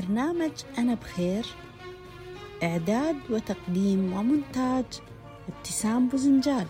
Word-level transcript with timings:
برنامج 0.00 0.50
أنا 0.78 0.94
بخير 0.94 1.46
إعداد 2.62 3.16
وتقديم 3.30 4.12
ومونتاج 4.12 4.84
ابتسام 5.48 6.08
بوزنجال 6.08 6.66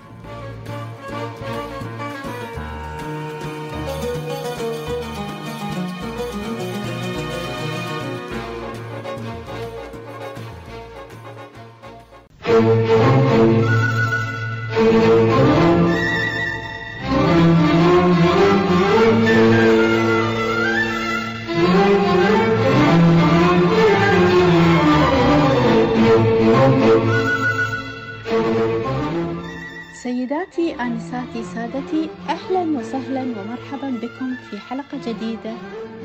سيداتي 30.28 30.74
آنساتي 30.80 31.42
سادتي 31.42 32.10
أهلا 32.28 32.78
وسهلا 32.78 33.20
ومرحبا 33.22 33.90
بكم 33.90 34.34
في 34.50 34.58
حلقة 34.58 34.98
جديدة 35.06 35.54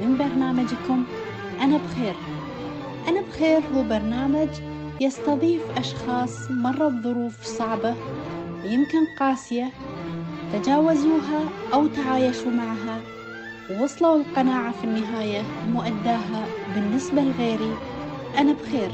من 0.02 0.18
برنامجكم 0.18 1.04
أنا 1.62 1.78
بخير. 1.78 2.16
أنا 3.08 3.22
بخير 3.22 3.60
هو 3.74 3.84
برنامج 3.84 4.48
يستضيف 5.00 5.62
أشخاص 5.78 6.52
مروا 6.52 6.90
بظروف 6.90 7.44
صعبة 7.46 7.96
ويمكن 8.64 9.06
قاسية 9.20 9.70
تجاوزوها 10.54 11.50
أو 11.74 11.88
تعايشوا 11.88 12.52
معها 12.52 13.02
ووصلوا 13.70 14.16
القناعة 14.16 14.72
في 14.72 14.84
النهاية 14.84 15.42
مؤداها 15.74 16.46
بالنسبة 16.76 17.22
لغيري 17.22 17.76
أنا 18.38 18.54
بخير. 18.54 18.92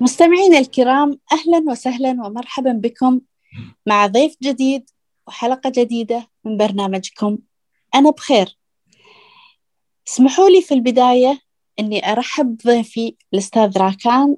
مستمعينا 0.00 0.58
الكرام 0.58 1.18
أهلا 1.32 1.70
وسهلا 1.70 2.10
ومرحبا 2.10 2.72
بكم 2.72 3.20
مع 3.86 4.06
ضيف 4.06 4.36
جديد 4.42 4.90
وحلقة 5.26 5.70
جديدة 5.70 6.28
من 6.44 6.56
برنامجكم. 6.56 7.38
أنا 7.94 8.10
بخير. 8.10 8.58
اسمحوا 10.08 10.48
لي 10.48 10.62
في 10.62 10.74
البداية 10.74 11.40
أني 11.78 12.12
أرحب 12.12 12.56
بضيفي 12.56 13.16
الأستاذ 13.34 13.78
راكان 13.78 14.36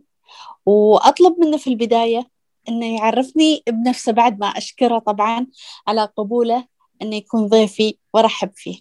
وأطلب 0.66 1.36
منه 1.40 1.56
في 1.56 1.70
البداية 1.70 2.28
أنه 2.68 2.96
يعرفني 2.96 3.62
بنفسه 3.68 4.12
بعد 4.12 4.40
ما 4.40 4.46
أشكره 4.46 4.98
طبعا 4.98 5.46
على 5.86 6.08
قبوله. 6.16 6.71
أنه 7.02 7.16
يكون 7.16 7.46
ضيفي 7.46 7.96
وأرحب 8.14 8.50
فيه. 8.54 8.78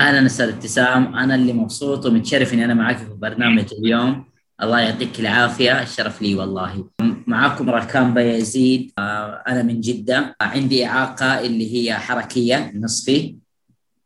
أهلا 0.00 0.26
أستاذ 0.26 0.48
ابتسام. 0.48 1.14
أنا 1.16 1.34
اللي 1.34 1.52
مبسوط 1.52 2.06
ومتشرف 2.06 2.54
إني 2.54 2.64
أنا 2.64 2.74
معك 2.74 2.96
في 2.96 3.14
برنامج 3.14 3.66
اليوم. 3.78 4.24
الله 4.62 4.80
يعطيك 4.80 5.20
العافية. 5.20 5.82
الشرف 5.82 6.22
لي 6.22 6.34
والله. 6.34 6.84
معاكم 7.26 7.70
راكان 7.70 8.14
بيزيد 8.14 8.92
آه، 8.98 9.42
أنا 9.48 9.62
من 9.62 9.80
جدة. 9.80 10.36
عندي 10.40 10.86
إعاقة 10.86 11.40
اللي 11.40 11.74
هي 11.74 11.94
حركية 11.94 12.72
نصفي. 12.74 13.36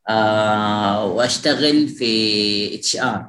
آه، 0.09 1.05
وأشتغل 1.07 1.89
في 1.89 2.75
HR. 2.75 3.29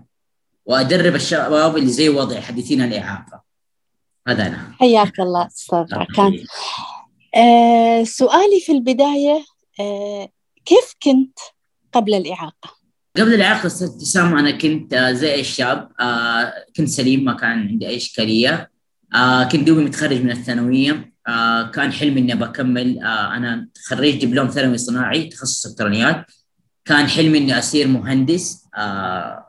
وأدرب 0.65 1.15
الشباب 1.15 1.77
اللي 1.77 1.89
زي 1.89 2.09
وضعي 2.09 2.41
حديثين 2.41 2.81
الإعاقة. 2.81 3.43
هذا 4.27 4.47
أنا. 4.47 4.71
حياك 4.79 5.19
الله 5.19 5.47
أستاذ 5.47 5.93
راكان 5.93 6.43
آه 7.35 8.03
سؤالي 8.03 8.59
في 8.65 8.71
البداية 8.71 9.45
آه 9.79 10.29
كيف 10.65 10.95
كنت 11.03 11.39
قبل 11.93 12.13
الإعاقة؟ 12.13 12.77
قبل 13.17 13.33
الإعاقة 13.33 13.67
أستاذ 13.67 13.87
ابتسام 13.87 14.37
أنا 14.37 14.51
كنت 14.51 14.93
آه، 14.93 15.11
زي 15.11 15.39
الشاب 15.39 15.89
آه، 15.99 16.53
كنت 16.77 16.89
سليم 16.89 17.23
ما 17.23 17.33
كان 17.33 17.67
عندي 17.67 17.87
أي 17.87 17.95
إشكالية. 17.95 18.71
آه، 19.15 19.43
كنت 19.43 19.67
دوبي 19.67 19.83
متخرج 19.83 20.21
من 20.21 20.31
الثانوية. 20.31 21.13
آه، 21.27 21.63
كان 21.71 21.91
حلمي 21.91 22.19
إني 22.21 22.35
بكمل 22.35 22.99
آه، 23.03 23.35
أنا 23.35 23.69
خريج 23.87 24.25
دبلوم 24.25 24.47
ثانوي 24.47 24.77
صناعي 24.77 25.27
تخصص 25.27 25.65
إلكترونيات. 25.65 26.25
كان 26.85 27.07
حلمي 27.07 27.37
إني 27.37 27.59
أصير 27.59 27.87
مهندس. 27.87 28.65
آه، 28.77 29.47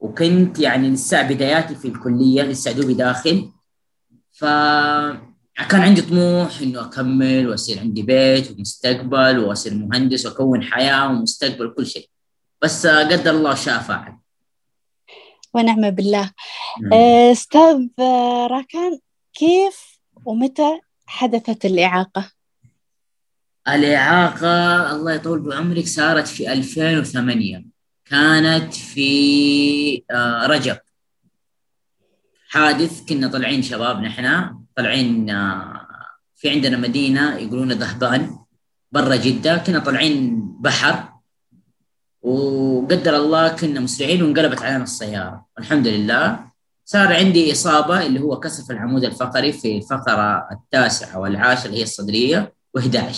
وكنت 0.00 0.58
يعني 0.58 0.90
لسه 0.90 1.22
بداياتي 1.22 1.74
في 1.74 1.88
الكلية 1.88 2.42
لسه 2.42 2.72
دوبي 2.72 2.94
داخل. 2.94 3.50
ف 4.32 4.44
كان 5.64 5.80
عندي 5.80 6.02
طموح 6.02 6.60
إنه 6.60 6.80
أكمل 6.84 7.48
وأصير 7.48 7.80
عندي 7.80 8.02
بيت 8.02 8.50
ومستقبل 8.50 9.38
وأصير 9.38 9.74
مهندس 9.74 10.26
وأكون 10.26 10.62
حياة 10.62 11.08
ومستقبل 11.08 11.66
وكل 11.66 11.86
شيء. 11.86 12.08
بس 12.62 12.86
قدر 12.86 13.30
الله 13.30 13.54
شاء 13.54 13.78
فعل. 13.78 14.16
ونعم 15.54 15.90
بالله. 15.90 16.30
أستاذ 17.32 17.86
آه، 17.98 18.46
راكان 18.46 18.98
كيف 19.34 19.98
ومتى 20.24 20.80
حدثت 21.06 21.64
الإعاقة؟ 21.64 22.30
الإعاقة 23.68 24.90
الله 24.92 25.12
يطول 25.12 25.40
بعمرك 25.40 25.86
صارت 25.86 26.26
في 26.28 26.52
2008 26.52 27.64
كانت 28.04 28.74
في 28.74 30.02
آه، 30.10 30.46
رجب. 30.46 30.78
حادث 32.48 33.04
كنا 33.08 33.28
طالعين 33.28 33.62
شباب 33.62 34.00
نحن. 34.00 34.54
طالعين 34.78 35.30
آه، 35.30 35.86
في 36.36 36.50
عندنا 36.50 36.76
مدينة 36.76 37.36
يقولون 37.36 37.72
ذهبان 37.72 38.38
برا 38.92 39.16
جدة 39.16 39.56
كنا 39.56 39.78
طالعين 39.78 40.40
بحر 40.60 41.08
وقدر 42.22 43.16
الله 43.16 43.48
كنا 43.48 43.80
مسرعين 43.80 44.22
وانقلبت 44.22 44.62
علينا 44.62 44.82
السيارة. 44.82 45.46
الحمد 45.58 45.86
لله. 45.86 46.48
صار 46.84 47.12
عندي 47.12 47.52
إصابة 47.52 48.06
اللي 48.06 48.20
هو 48.20 48.40
كسر 48.40 48.62
في 48.62 48.72
العمود 48.72 49.04
الفقري 49.04 49.52
في 49.52 49.76
الفقرة 49.76 50.48
التاسعة 50.52 51.18
والعاشرة 51.18 51.66
اللي 51.66 51.78
هي 51.78 51.82
الصدرية 51.82 52.54
و11 52.78 53.16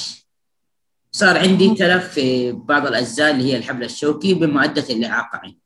صار 1.12 1.38
عندي 1.38 1.74
تلف 1.74 2.08
في 2.08 2.52
بعض 2.52 2.86
الأجزاء 2.86 3.30
اللي 3.30 3.52
هي 3.52 3.56
الحبل 3.56 3.84
الشوكي 3.84 4.34
بما 4.34 4.64
أدت 4.64 4.90
الإعاقة. 4.90 5.40
عندي 5.44 5.60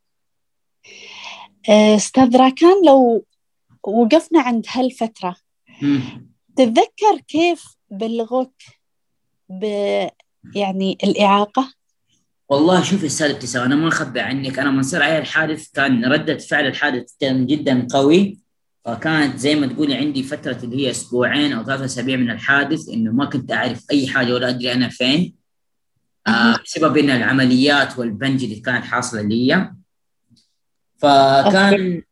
آه، 1.69 1.97
أستاذ 1.97 2.37
راكان 2.37 2.87
لو 2.87 3.25
وقفنا 3.87 4.41
عند 4.41 4.67
هالفترة 4.69 5.44
تتذكر 6.57 7.21
كيف 7.29 7.65
بلغوك 7.91 8.55
ب 9.49 9.65
يعني 10.55 10.99
الإعاقة؟ 11.05 11.73
والله 12.49 12.83
شوف 12.83 13.05
أستاذ 13.05 13.31
ابتسام 13.31 13.63
أنا 13.63 13.77
ما 13.77 13.89
اخبي 13.89 14.21
عنك. 14.21 14.59
أنا 14.59 14.71
من 14.71 14.83
صار 14.83 15.03
علي 15.03 15.19
الحادث. 15.19 15.71
كان 15.73 16.05
ردة 16.05 16.39
فعل 16.39 16.67
الحادث 16.67 17.13
كان 17.21 17.47
جدا 17.47 17.87
قوي. 17.91 18.39
فكانت 18.85 19.39
زي 19.39 19.55
ما 19.55 19.67
تقولي 19.67 19.95
عندي 19.95 20.23
فترة 20.23 20.59
اللي 20.65 20.77
هي 20.87 20.91
أسبوعين 20.91 21.53
أو 21.53 21.65
ثلاثة 21.65 21.85
أسابيع 21.85 22.17
من 22.17 22.31
الحادث 22.31 22.89
إنه 22.89 23.13
ما 23.13 23.25
كنت 23.25 23.53
أعرف 23.53 23.85
أي 23.91 24.09
حاجة 24.09 24.35
ولا 24.35 24.49
أدري 24.49 24.73
أنا 24.73 24.89
فين. 24.89 25.35
آه 26.27 26.57
بسبب 26.65 26.97
إن 26.97 27.11
العمليات 27.11 27.99
والبنج 27.99 28.45
اللي 28.45 28.61
كانت 28.61 28.85
حاصلة 28.85 29.23
لي. 29.23 29.73
فكان 30.99 32.03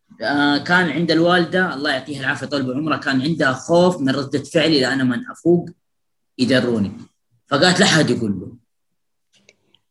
كان 0.64 0.90
عند 0.90 1.10
الوالدة 1.10 1.74
الله 1.74 1.90
يعطيها 1.90 2.20
العافية 2.20 2.46
طول 2.46 2.62
بعمرها 2.62 2.96
كان 2.96 3.22
عندها 3.22 3.52
خوف 3.52 4.00
من 4.00 4.08
ردة 4.08 4.42
فعلي 4.42 4.80
لأن 4.80 5.08
من 5.08 5.30
أفوق 5.30 5.70
يدروني. 6.38 6.92
فقالت 7.46 7.80
لا 7.80 7.86
حد 7.86 8.10
يقول 8.10 8.40
له. 8.40 8.52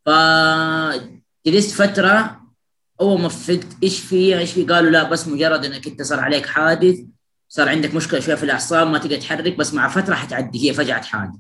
فجلست 0.05 1.71
فترة 1.71 2.41
أول 3.01 3.21
ما 3.21 3.29
فقت 3.29 3.67
إيش 3.83 3.99
في 3.99 4.39
إيش 4.39 4.51
في 4.51 4.63
قالوا 4.63 4.89
لا 4.89 5.03
بس 5.03 5.27
مجرد 5.27 5.65
إنك 5.65 5.87
أنت 5.87 6.01
صار 6.01 6.19
عليك 6.19 6.45
حادث 6.45 6.99
صار 7.49 7.69
عندك 7.69 7.95
مشكلة 7.95 8.19
شوية 8.19 8.35
في 8.35 8.43
الأعصاب 8.43 8.87
ما 8.87 8.97
تقدر 8.97 9.17
تحرك 9.17 9.55
بس 9.55 9.73
مع 9.73 9.87
فترة 9.87 10.15
حتعدي 10.15 10.69
هي 10.69 10.73
فجعه 10.73 11.03
حادث. 11.03 11.39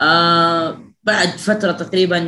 آه 0.00 0.84
بعد 1.02 1.28
فترة 1.28 1.72
تقريبا 1.72 2.20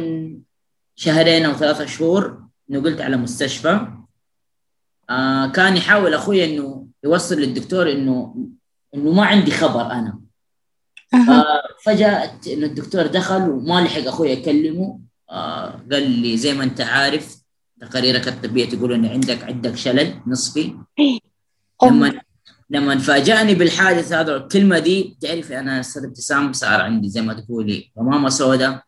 شهرين 0.97 1.45
أو 1.45 1.53
ثلاثة 1.53 1.87
شهور 1.87 2.43
نقلت 2.71 3.01
على 3.01 3.17
مستشفى. 3.17 3.89
آه 5.11 5.47
كان 5.47 5.76
يحاول 5.76 6.14
أخوي 6.14 6.44
إنه 6.44 6.87
يوصل 7.05 7.35
للدكتور 7.35 7.93
إنه 7.93 8.47
إنه 8.94 9.12
ما 9.12 9.26
عندي 9.26 9.50
خبر 9.50 9.93
أنا. 9.93 10.20
آه 11.14 11.62
فجأة 11.85 12.41
إنه 12.47 12.67
الدكتور 12.67 13.06
دخل 13.06 13.50
وما 13.50 13.81
لحق 13.81 14.06
أخوي 14.06 14.31
يكلمه. 14.31 15.00
آه 15.31 15.81
قال 15.93 16.11
لي 16.11 16.37
زي 16.37 16.55
ما 16.55 16.64
أنت 16.64 16.81
عارف 16.81 17.37
تقاريرك 17.81 18.29
الطبية 18.29 18.69
تقول 18.69 18.93
ان 18.93 19.06
عندك 19.06 19.44
عندك 19.44 19.76
شلل 19.76 20.20
نصفي. 20.26 20.76
لما 21.82 22.20
لما 22.70 22.99
فاجأني 22.99 23.55
بالحادث 23.55 24.12
هذا 24.12 24.37
الكلمة 24.37 24.79
دي 24.79 25.17
تعرفي 25.20 25.59
أنا 25.59 25.82
صرت 25.82 26.05
ابتسام 26.05 26.52
صار 26.52 26.81
عندي 26.81 27.09
زي 27.09 27.20
ما 27.23 27.35
تقولي 27.35 27.91
غمامه 27.99 28.29
سوداء. 28.29 28.82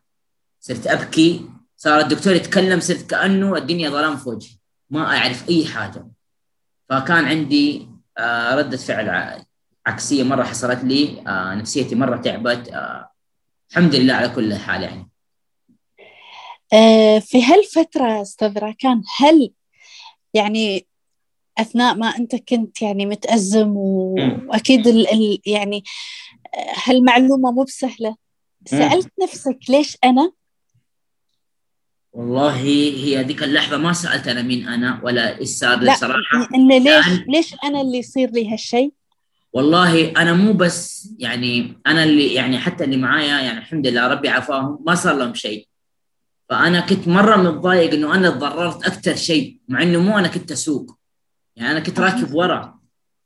صرت 0.59 0.87
أبكي. 0.87 1.45
صار 1.77 1.99
الدكتور 1.99 2.33
يتكلم 2.33 2.79
صرت 2.79 3.09
كأنه 3.09 3.57
الدنيا 3.57 3.89
ظلام 3.89 4.17
في 4.17 4.29
وجهي. 4.29 4.58
ما 4.89 5.17
أعرف 5.17 5.49
أي 5.49 5.65
حاجة. 5.65 6.07
فكان 6.89 7.25
عندي 7.25 7.89
آه 8.17 8.55
ردة 8.55 8.77
فعل 8.77 9.09
عكسية 9.85 10.23
مرة 10.23 10.43
حصلت 10.43 10.83
لي 10.83 11.23
آه 11.27 11.55
نفسيتي 11.55 11.95
مرة 11.95 12.17
تعبت 12.17 12.67
آه 12.69 13.09
الحمد 13.71 13.95
لله 13.95 14.13
على 14.13 14.29
كل 14.29 14.53
حال 14.53 14.83
يعني. 14.83 15.09
في 17.21 17.43
هالفترة 17.43 18.21
أستاذ 18.21 18.57
راكان 18.57 19.01
هل 19.17 19.51
يعني 20.33 20.87
أثناء 21.57 21.95
ما 21.95 22.07
أنت 22.07 22.35
كنت 22.35 22.81
يعني 22.81 23.05
متأزم 23.05 23.73
وأكيد 23.77 24.87
ال 24.87 25.13
ال 25.13 25.39
يعني 25.45 25.83
هالمعلومة 26.85 27.51
مو 27.51 27.63
بسهلة. 27.63 28.15
سألت 28.65 29.11
نفسك 29.23 29.57
ليش 29.69 29.97
أنا 30.03 30.31
والله 32.13 32.55
هي 32.55 33.23
ذيك 33.23 33.43
اللحظة 33.43 33.77
ما 33.77 33.93
سالت 33.93 34.27
أنا 34.27 34.41
مين 34.41 34.67
أنا 34.67 34.99
ولا 35.03 35.39
إيش 35.39 35.49
صار 35.49 35.79
لي 35.79 35.95
صراحة. 35.95 36.49
إن 36.55 36.67
ليش 36.67 37.07
يعني 37.07 37.25
ليش 37.27 37.55
أنا 37.63 37.81
اللي 37.81 37.97
يصير 37.97 38.29
لي 38.29 38.53
هالشيء 38.53 38.93
والله 39.53 40.11
أنا 40.11 40.33
مو 40.33 40.53
بس 40.53 41.09
يعني 41.19 41.81
أنا 41.87 42.03
اللي 42.03 42.33
يعني 42.33 42.59
حتى 42.59 42.83
اللي 42.83 42.97
معايا 42.97 43.39
يعني 43.41 43.57
الحمد 43.57 43.87
لله 43.87 44.07
ربي 44.07 44.29
عافاهم 44.29 44.79
ما 44.87 44.95
صار 44.95 45.15
لهم 45.15 45.33
شيء 45.33 45.67
فأنا 46.49 46.79
كنت 46.79 47.07
مرة 47.07 47.35
متضايق 47.35 47.93
إنه 47.93 48.15
أنا 48.15 48.29
تضررت 48.29 48.85
أكثر 48.85 49.15
شيء 49.15 49.57
مع 49.67 49.81
إنه 49.81 49.99
مو 49.99 50.17
أنا 50.17 50.27
كنت 50.27 50.51
أسوق. 50.51 50.97
يعني 51.55 51.71
أنا 51.71 51.79
كنت 51.79 51.99
راكب 51.99 52.33
ورا. 52.33 52.79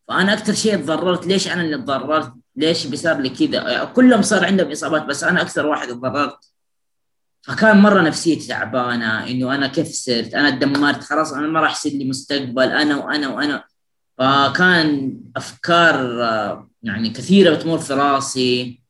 فأنا 0.08 0.34
أكثر 0.34 0.54
شيء 0.54 0.76
تضررت 0.76 1.28
ليش 1.28 1.48
أنا 1.48 1.62
اللي 1.62 1.78
تضررت؟ 1.78 2.34
ليش 2.56 2.88
بسبب 2.88 3.22
لي 3.22 3.30
كذا؟ 3.30 3.84
كلهم 3.84 4.22
صار 4.22 4.46
عندهم 4.46 4.72
إصابات 4.72 5.06
بس 5.06 5.24
أنا 5.24 5.42
أكثر 5.42 5.66
واحد 5.66 5.88
تضررت. 5.88 6.53
فكان 7.44 7.78
مرة 7.78 8.02
نفسيتي 8.02 8.48
تعبانة 8.48 9.28
إنه 9.28 9.56
أنا 9.56 9.68
كيف 9.68 9.88
صرت؟ 9.88 10.34
أنا 10.36 10.50
تدمرت 10.50 11.04
خلاص 11.04 11.34
أنا 11.34 11.48
ما 11.48 11.60
راح 11.60 11.72
يصير 11.72 11.92
لي 11.92 12.06
مستقبل 12.06 12.64
أنا 12.64 12.96
وأنا 12.96 13.28
وأنا. 13.28 13.64
فكان 14.18 15.20
أفكار 15.36 15.98
يعني 16.84 17.10
كثيرة 17.10 17.56
بتمر 17.56 17.78
في 17.78 17.94
راسي. 17.94 18.84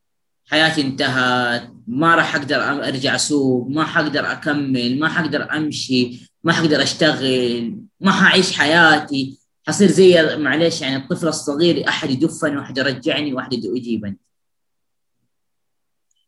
حياتي 0.46 0.80
انتهت 0.80 1.70
ما 1.86 2.14
راح 2.14 2.36
أقدر 2.36 2.56
أرجع 2.88 3.14
أسوق 3.14 3.68
ما 3.68 3.84
حقدر 3.84 4.32
أكمل 4.32 4.98
ما 4.98 5.08
حقدر 5.08 5.56
أمشي 5.56 6.30
ما 6.44 6.52
حقدر 6.52 6.82
أشتغل 6.82 7.76
ما 8.00 8.12
حعيش 8.12 8.58
حياتي. 8.58 9.38
حصير 9.66 9.90
زي 9.90 10.36
معلش 10.36 10.80
يعني 10.82 10.96
الطفل 10.96 11.28
الصغير 11.28 11.88
أحد 11.88 12.10
يدفني 12.10 12.56
واحد 12.56 12.78
يرجعني 12.78 13.34
واحد 13.34 13.52
يجيبني. 13.52 14.18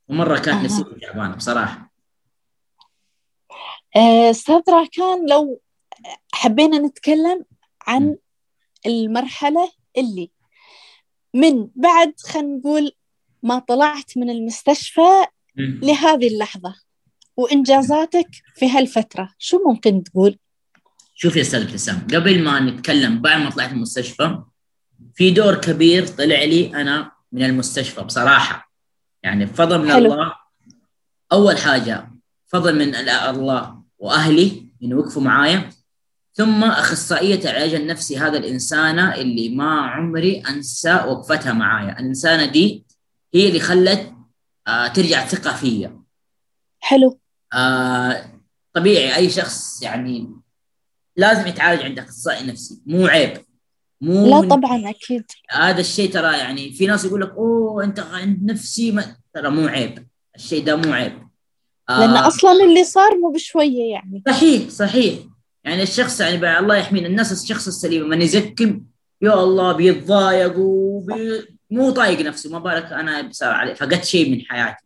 ومرة 0.08 0.38
كانت 0.38 0.64
نفسيتي 0.64 0.90
تعبانة 1.00 1.34
بصراحة. 1.34 1.95
آه، 3.96 4.30
أستاذ 4.30 4.62
راكان 4.68 5.26
لو 5.30 5.60
حبينا 6.34 6.78
نتكلم 6.78 7.44
عن 7.86 8.16
المرحلة 8.86 9.72
اللي 9.98 10.30
من 11.34 11.68
بعد 11.74 12.14
خلينا 12.20 12.56
نقول 12.56 12.92
ما 13.42 13.58
طلعت 13.58 14.16
من 14.16 14.30
المستشفى 14.30 15.26
لهذه 15.56 16.28
اللحظة 16.28 16.74
وإنجازاتك 17.36 18.28
في 18.54 18.70
هالفترة 18.70 19.34
شو 19.38 19.58
ممكن 19.66 20.04
تقول؟ 20.04 20.38
شوف 21.14 21.36
يا 21.36 21.40
أستاذ 21.40 21.62
ابتسام 21.62 22.06
قبل 22.14 22.42
ما 22.42 22.60
نتكلم 22.60 23.20
بعد 23.20 23.40
ما 23.40 23.50
طلعت 23.50 23.70
من 23.70 23.76
المستشفى 23.76 24.42
في 25.14 25.30
دور 25.30 25.54
كبير 25.54 26.06
طلع 26.06 26.44
لي 26.44 26.80
أنا 26.80 27.12
من 27.32 27.42
المستشفى 27.42 28.02
بصراحة. 28.02 28.72
يعني 29.22 29.44
بفضل 29.44 29.78
من 29.78 29.92
حلو. 29.92 30.12
الله 30.12 30.34
أول 31.32 31.58
حاجة 31.58 32.10
فضل 32.46 32.78
من 32.78 32.94
الله. 32.94 33.75
وأهلي 33.98 34.70
انه 34.82 34.96
وقفوا 34.96 35.22
معايا. 35.22 35.70
ثم 36.34 36.64
أخصائية 36.64 37.40
العلاج 37.40 37.74
النفسي 37.74 38.18
هذا 38.18 38.38
الانسانه 38.38 39.14
اللي 39.14 39.48
ما 39.48 39.80
عمري 39.80 40.40
أنسى 40.48 40.94
وقفتها 40.94 41.52
معايا. 41.52 41.98
الإنسانة 42.00 42.46
دي 42.46 42.86
هي 43.34 43.48
اللي 43.48 43.60
خلت 43.60 44.12
آه 44.68 44.88
ترجع 44.88 45.22
الثقه 45.22 45.56
فيا. 45.56 46.02
حلو. 46.80 47.20
آه 47.54 48.40
طبيعي 48.72 49.16
أي 49.16 49.30
شخص 49.30 49.82
يعني 49.82 50.30
لازم 51.16 51.46
يتعالج 51.46 51.82
عند 51.82 51.98
أخصائي 51.98 52.46
نفسي. 52.46 52.82
مو 52.86 53.06
عيب. 53.06 53.38
مو 54.00 54.42
لا 54.42 54.48
طبعا 54.48 54.90
أكيد. 54.90 55.24
هذا 55.50 55.80
الشيء 55.80 56.12
ترى 56.12 56.38
يعني 56.38 56.72
في 56.72 56.86
ناس 56.86 57.04
يقول 57.04 57.20
لك 57.20 57.30
أوه 57.30 57.84
أنت 57.84 58.00
عند 58.00 58.50
نفسي 58.50 58.92
ما 58.92 59.16
ترى 59.34 59.50
مو 59.50 59.66
عيب. 59.66 60.06
الشيء 60.36 60.64
ده 60.64 60.76
مو 60.76 60.92
عيب. 60.92 61.25
آه. 61.90 62.26
أصلا 62.26 62.64
اللي 62.64 62.84
صار 62.84 63.18
مو 63.18 63.30
بشوية 63.30 63.92
يعني. 63.92 64.22
صحيح 64.28 64.68
صحيح. 64.68 65.18
يعني 65.64 65.82
الشخص 65.82 66.20
يعني 66.20 66.58
الله 66.58 66.76
يحمينا. 66.76 67.06
الناس 67.06 67.32
الشخص 67.32 67.66
السليم. 67.66 68.08
من 68.08 68.22
يزكم 68.22 68.82
يا 69.22 69.34
الله 69.34 69.72
بيتضايق 69.72 70.58
وبي... 70.58 71.42
مو 71.70 71.90
طايق 71.90 72.20
نفسه. 72.20 72.50
ما 72.50 72.58
بالك 72.58 72.92
أنا 72.92 73.28
صار 73.32 73.54
عليه. 73.54 73.74
فقدت 73.74 74.04
شيء 74.04 74.30
من 74.30 74.40
حياتي. 74.40 74.84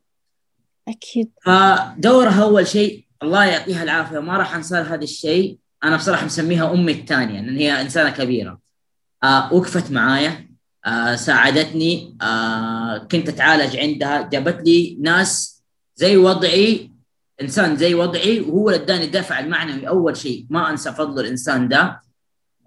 أكيد. 0.88 1.30
فدورها 1.44 2.42
أول 2.42 2.66
شيء 2.66 3.04
الله 3.22 3.44
يعطيها 3.44 3.82
العافية. 3.82 4.18
ما 4.18 4.36
راح 4.36 4.54
انسى 4.54 4.76
هذا 4.76 5.04
الشيء. 5.04 5.58
أنا 5.84 5.96
بصراحة 5.96 6.26
مسميها 6.26 6.72
أمي 6.72 6.92
الثانية 6.92 7.40
لأن 7.40 7.56
هي 7.56 7.80
إنسانة 7.80 8.10
كبيرة. 8.10 8.58
آه 9.24 9.54
وقفت 9.54 9.90
معايا. 9.90 10.50
آه 10.86 11.14
ساعدتني. 11.14 12.16
آه 12.22 12.98
كنت 12.98 13.28
أتعالج 13.28 13.76
عندها. 13.76 14.28
جابت 14.32 14.66
لي 14.66 14.96
ناس 15.00 15.62
زي 15.96 16.16
وضعي 16.16 16.90
انسان 17.42 17.76
زي 17.76 17.94
وضعي 17.94 18.40
وهو 18.40 18.70
اللي 18.70 18.82
اداني 18.82 19.04
الدفع 19.04 19.38
المعنوي. 19.38 19.88
أول 19.88 20.16
شيء 20.16 20.46
ما 20.50 20.70
أنسى 20.70 20.92
فضل 20.92 21.20
الإنسان 21.20 21.68
ده. 21.68 22.00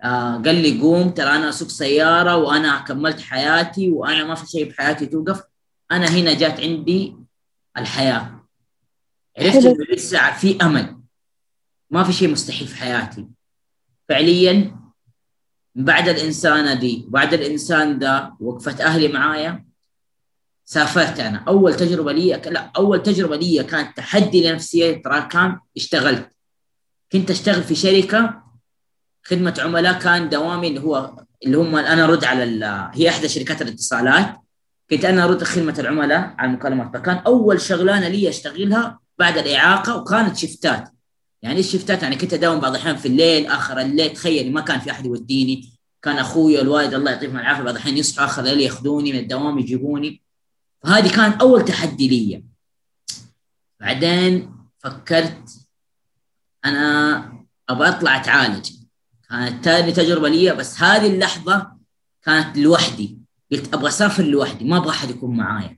آه 0.04 0.36
قال 0.36 0.56
لي 0.56 0.82
قوم 0.82 1.10
ترى 1.10 1.30
أنا 1.30 1.50
أسوق 1.50 1.68
سيارة 1.68 2.36
وأنا 2.36 2.80
كملت 2.80 3.22
حياتي 3.22 3.92
وأنا 3.92 4.24
ما 4.24 4.36
في 4.36 4.46
شيء 4.48 4.70
بحياتي 4.70 5.06
توقف. 5.06 5.44
أنا 5.92 6.06
هنا 6.08 6.34
جات 6.34 6.60
عندي 6.60 7.16
الحياة. 7.78 8.46
عرفت 9.40 9.66
إنه 9.66 9.86
لسه 9.94 10.32
في 10.32 10.58
أمل. 10.62 10.98
ما 11.90 12.04
في 12.04 12.14
شيء 12.14 12.30
مستحيل 12.30 12.68
في 12.68 12.76
حياتي. 12.76 13.28
فعليا 14.10 14.76
بعد 15.76 16.08
الإنسانة 16.10 16.74
دي 16.74 17.06
بعد 17.08 17.34
الإنسان 17.34 18.00
ده 18.00 18.34
وقفت 18.40 18.82
أهلي 18.82 19.08
معايا. 19.08 19.66
سافرت 20.66 21.20
أنا. 21.20 21.44
أول 21.48 21.76
تجربة 21.76 22.12
لي 22.12 22.42
لا 22.46 22.72
أول 22.78 23.04
تجربة 23.04 23.36
لي 23.36 23.64
كانت 23.64 23.98
تحدي 23.98 24.50
لنفسية 24.50 25.02
ترى 25.04 25.22
كان 25.22 25.60
اشتغلت. 25.78 26.30
كنت 27.12 27.32
أشتغل 27.32 27.64
في 27.64 27.76
شركة 27.76 28.44
خدمة 29.24 29.56
عملاء 29.60 30.00
كان 30.00 30.30
دوامي 30.30 30.68
اللي 30.68 30.80
هو 30.82 31.24
اللي 31.46 31.58
هم 31.58 31.76
أنا 31.76 32.04
أرد 32.04 32.24
على 32.24 32.44
هي 32.94 33.10
إحدى 33.10 33.30
شركات 33.30 33.62
الاتصالات. 33.62 34.36
كنت 34.90 35.06
أنا 35.06 35.24
أرد 35.24 35.44
خدمة 35.44 35.76
العملاء 35.80 36.36
على 36.38 36.50
المكالمات. 36.50 36.98
فكان 36.98 37.18
أول 37.18 37.62
شغلانة 37.62 38.08
لي 38.08 38.30
أشتغلها 38.30 39.00
بعد 39.20 39.38
الإعاقة 39.38 39.98
وكانت 39.98 40.38
شفتات. 40.38 40.90
يعني 41.42 41.58
إيش 41.58 41.72
شفتات؟ 41.72 42.04
يعني 42.04 42.16
كنت 42.16 42.34
أداوم 42.34 42.60
بعض 42.60 42.72
الأحيان 42.72 42.96
في 42.96 43.08
الليل 43.08 43.48
آخر 43.48 43.82
الليل. 43.82 44.14
تخيل 44.14 44.54
ما 44.54 44.62
كان 44.62 44.80
في 44.80 44.92
أحد 44.92 45.06
يوديني. 45.06 45.70
كان 46.02 46.18
أخوي 46.18 46.62
الوالد 46.62 46.94
الله 46.94 47.12
يعطيهم 47.12 47.38
العافية 47.38 47.64
بعض 47.64 47.74
الأحيان 47.74 47.98
يصحوا 47.98 48.26
آخر 48.26 48.42
الليل 48.42 48.62
يأخذوني 48.62 49.14
من 49.14 49.20
الدوام 49.20 49.60
يجيبوني. 49.60 50.24
فهذه 50.84 51.16
كان 51.16 51.32
أول 51.32 51.66
تحدي 51.66 52.08
لي. 52.08 52.44
بعدين 53.80 54.56
فكرت 54.80 55.50
أنا 56.66 57.46
أبغى 57.70 57.90
أطلع 57.90 58.18
أتعالج. 58.18 58.72
كانت 59.30 59.66
ثاني 59.66 59.92
تجربة 59.92 60.30
لي 60.30 60.56
بس 60.56 60.82
هذه 60.82 61.08
اللحظة 61.08 61.72
كانت 62.24 62.58
لوحدي. 62.58 63.18
قلت 63.52 63.74
أبغى 63.74 63.88
أسافر 63.88 64.24
لوحدي 64.24 64.66
ما 64.66 64.78
أبغى 64.78 64.90
أحد 64.90 65.10
يكون 65.10 65.38
معايا. 65.38 65.78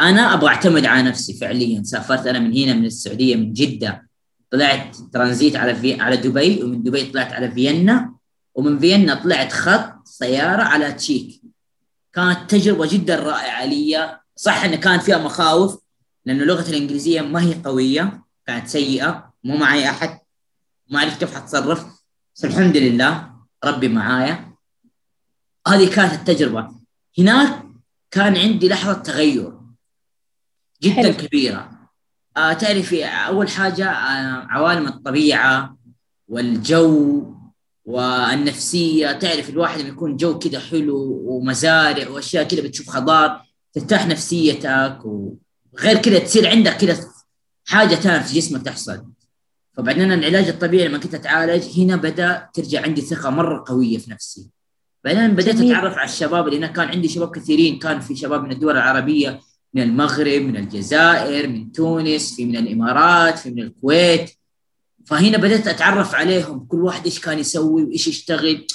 أنا 0.00 0.34
أبغى 0.34 0.48
أعتمد 0.48 0.86
على 0.86 1.02
نفسي 1.02 1.34
فعليا. 1.34 1.82
سافرت 1.82 2.26
أنا 2.26 2.38
من 2.38 2.56
هنا 2.56 2.72
من 2.72 2.84
السعودية 2.84 3.36
من 3.36 3.52
جدة. 3.52 4.08
طلعت 4.50 4.96
ترانزيت 5.12 5.56
على 5.56 5.74
في... 5.74 6.00
على 6.00 6.16
دبي 6.16 6.62
ومن 6.62 6.82
دبي 6.82 7.04
طلعت 7.04 7.32
على 7.32 7.50
فيينا. 7.50 8.14
ومن 8.54 8.78
فيينا 8.78 9.14
طلعت 9.14 9.52
خط 9.52 10.06
سيارة 10.06 10.62
على 10.62 10.92
تشيك. 10.92 11.42
كانت 12.12 12.50
تجربة 12.50 12.86
جدا 12.86 13.16
رائعة 13.16 13.64
لي. 13.64 14.20
صح 14.36 14.64
إن 14.64 14.74
كان 14.74 15.00
فيها 15.00 15.18
مخاوف 15.18 15.80
لأنه 16.24 16.44
لغة 16.44 16.70
الإنجليزية 16.70 17.20
ما 17.20 17.42
هي 17.42 17.54
قوية 17.54 18.24
كانت 18.46 18.68
سيئة 18.68 19.32
مو 19.44 19.56
معي 19.56 19.90
أحد 19.90 20.18
ما 20.90 21.00
عرفت 21.00 21.20
كيف 21.20 21.34
حتصرف. 21.34 21.86
بس 22.36 22.44
الحمد 22.44 22.76
لله 22.76 23.30
ربي 23.64 23.88
معايا. 23.88 24.54
هذه 25.68 25.94
كانت 25.94 26.12
التجربة. 26.12 26.70
هناك 27.18 27.62
كان 28.10 28.36
عندي 28.36 28.68
لحظة 28.68 28.92
تغير 28.92 29.52
جدا 30.82 30.94
حلو. 30.94 31.12
كبيرة. 31.12 31.70
آه 32.36 32.52
تعرفي 32.52 33.04
أول 33.04 33.48
حاجة 33.48 33.90
آه 33.90 34.46
عوالم 34.50 34.86
الطبيعة 34.86 35.76
والجو 36.28 37.24
والنفسية 37.90 39.12
تعرف 39.12 39.50
الواحد 39.50 39.80
لما 39.80 39.88
يكون 39.88 40.16
جو 40.16 40.38
كذا 40.38 40.60
حلو 40.60 41.22
ومزارع 41.26 42.08
وأشياء 42.08 42.44
كذا 42.44 42.60
بتشوف 42.60 42.90
خضار 42.90 43.42
ترتاح 43.72 44.06
نفسيتك 44.06 44.98
وغير 45.04 45.96
كذا 45.98 46.18
تصير 46.18 46.48
عندك 46.48 46.76
كذا 46.76 47.00
حاجة 47.66 47.94
ثانية 47.94 48.22
في 48.22 48.34
جسمك 48.34 48.62
تحصل. 48.62 49.04
فبعدين 49.76 50.12
العلاج 50.12 50.48
الطبيعي 50.48 50.88
لما 50.88 50.98
كنت 50.98 51.14
أتعالج 51.14 51.80
هنا 51.80 51.96
بدأ 51.96 52.48
ترجع 52.54 52.82
عندي 52.82 53.00
ثقة 53.00 53.30
مرة 53.30 53.64
قوية 53.66 53.98
في 53.98 54.10
نفسي. 54.10 54.50
بعدين 55.04 55.30
بديت 55.30 55.56
جميل. 55.56 55.72
أتعرف 55.72 55.94
على 55.94 56.08
الشباب 56.08 56.46
اللي 56.48 56.58
هناك. 56.58 56.72
كان 56.72 56.88
عندي 56.88 57.08
شباب 57.08 57.36
كثيرين. 57.36 57.78
كان 57.78 58.00
في 58.00 58.16
شباب 58.16 58.44
من 58.44 58.52
الدول 58.52 58.76
العربية 58.76 59.40
من 59.74 59.82
المغرب 59.82 60.42
من 60.42 60.56
الجزائر 60.56 61.48
من 61.48 61.72
تونس 61.72 62.34
في 62.34 62.44
من 62.44 62.56
الإمارات 62.56 63.38
في 63.38 63.50
من 63.50 63.62
الكويت. 63.62 64.30
فهنا 65.10 65.38
بديت 65.38 65.68
أتعرف 65.68 66.14
عليهم. 66.14 66.66
كل 66.68 66.80
واحد 66.80 67.04
إيش 67.04 67.20
كان 67.20 67.38
يسوي 67.38 67.84
وإيش 67.84 68.06
يشتغل. 68.08 68.66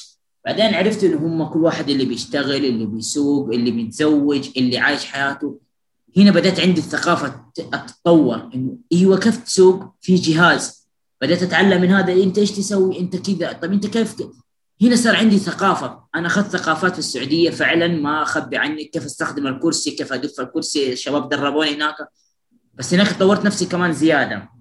بعدين 0.46 0.74
عرفت 0.74 1.04
انه 1.04 1.18
هم 1.18 1.44
كل 1.44 1.60
واحد 1.60 1.90
اللي 1.90 2.06
بيشتغل 2.06 2.66
اللي 2.66 2.86
بيسوق 2.86 3.54
اللي 3.54 3.72
متزوج 3.72 4.50
اللي 4.58 4.78
عايش 4.78 5.06
حياته. 5.06 5.60
هنا 6.18 6.32
بدأت 6.32 6.60
عندي 6.60 6.82
الثقافة 6.82 7.46
تتطور. 7.56 8.50
إنه 8.56 8.78
أيوه 8.94 9.18
كيف 9.18 9.38
تسوق؟ 9.38 9.84
في 10.02 10.16
جهاز. 10.16 10.88
بدأت 11.22 11.44
أتعلم 11.44 11.82
من 11.82 11.92
هذا. 11.92 12.14
إنت 12.14 12.38
إيش 12.38 12.52
تسوي؟ 12.52 13.00
إنت 13.00 13.16
كذا. 13.16 13.52
طب 13.52 13.74
إنت 13.74 13.88
كيف. 13.88 14.16
هنا 14.82 14.96
صار 14.96 15.16
عندي 15.16 15.38
ثقافة. 15.38 16.04
أنا 16.16 16.28
أخذت 16.28 16.58
ثقافات 16.58 16.94
في 16.94 17.00
السعودية. 17.00 17.50
فعلا 17.50 17.88
ما 17.88 18.24
أخبي 18.24 18.58
عنك 18.58 18.90
كيف 18.90 19.06
أستخدم 19.06 19.48
الكرسي 19.48 19.92
كيف 19.92 20.14
أدف 20.14 20.40
الكرسي. 20.40 20.94
الشباب 20.94 21.30
دربوني 21.30 21.76
هناك. 21.76 21.96
بس 22.74 22.94
هناك 22.94 23.20
طورت 23.20 23.46
نفسي 23.46 23.66
كمان 23.66 23.94
زيادة. 23.94 24.55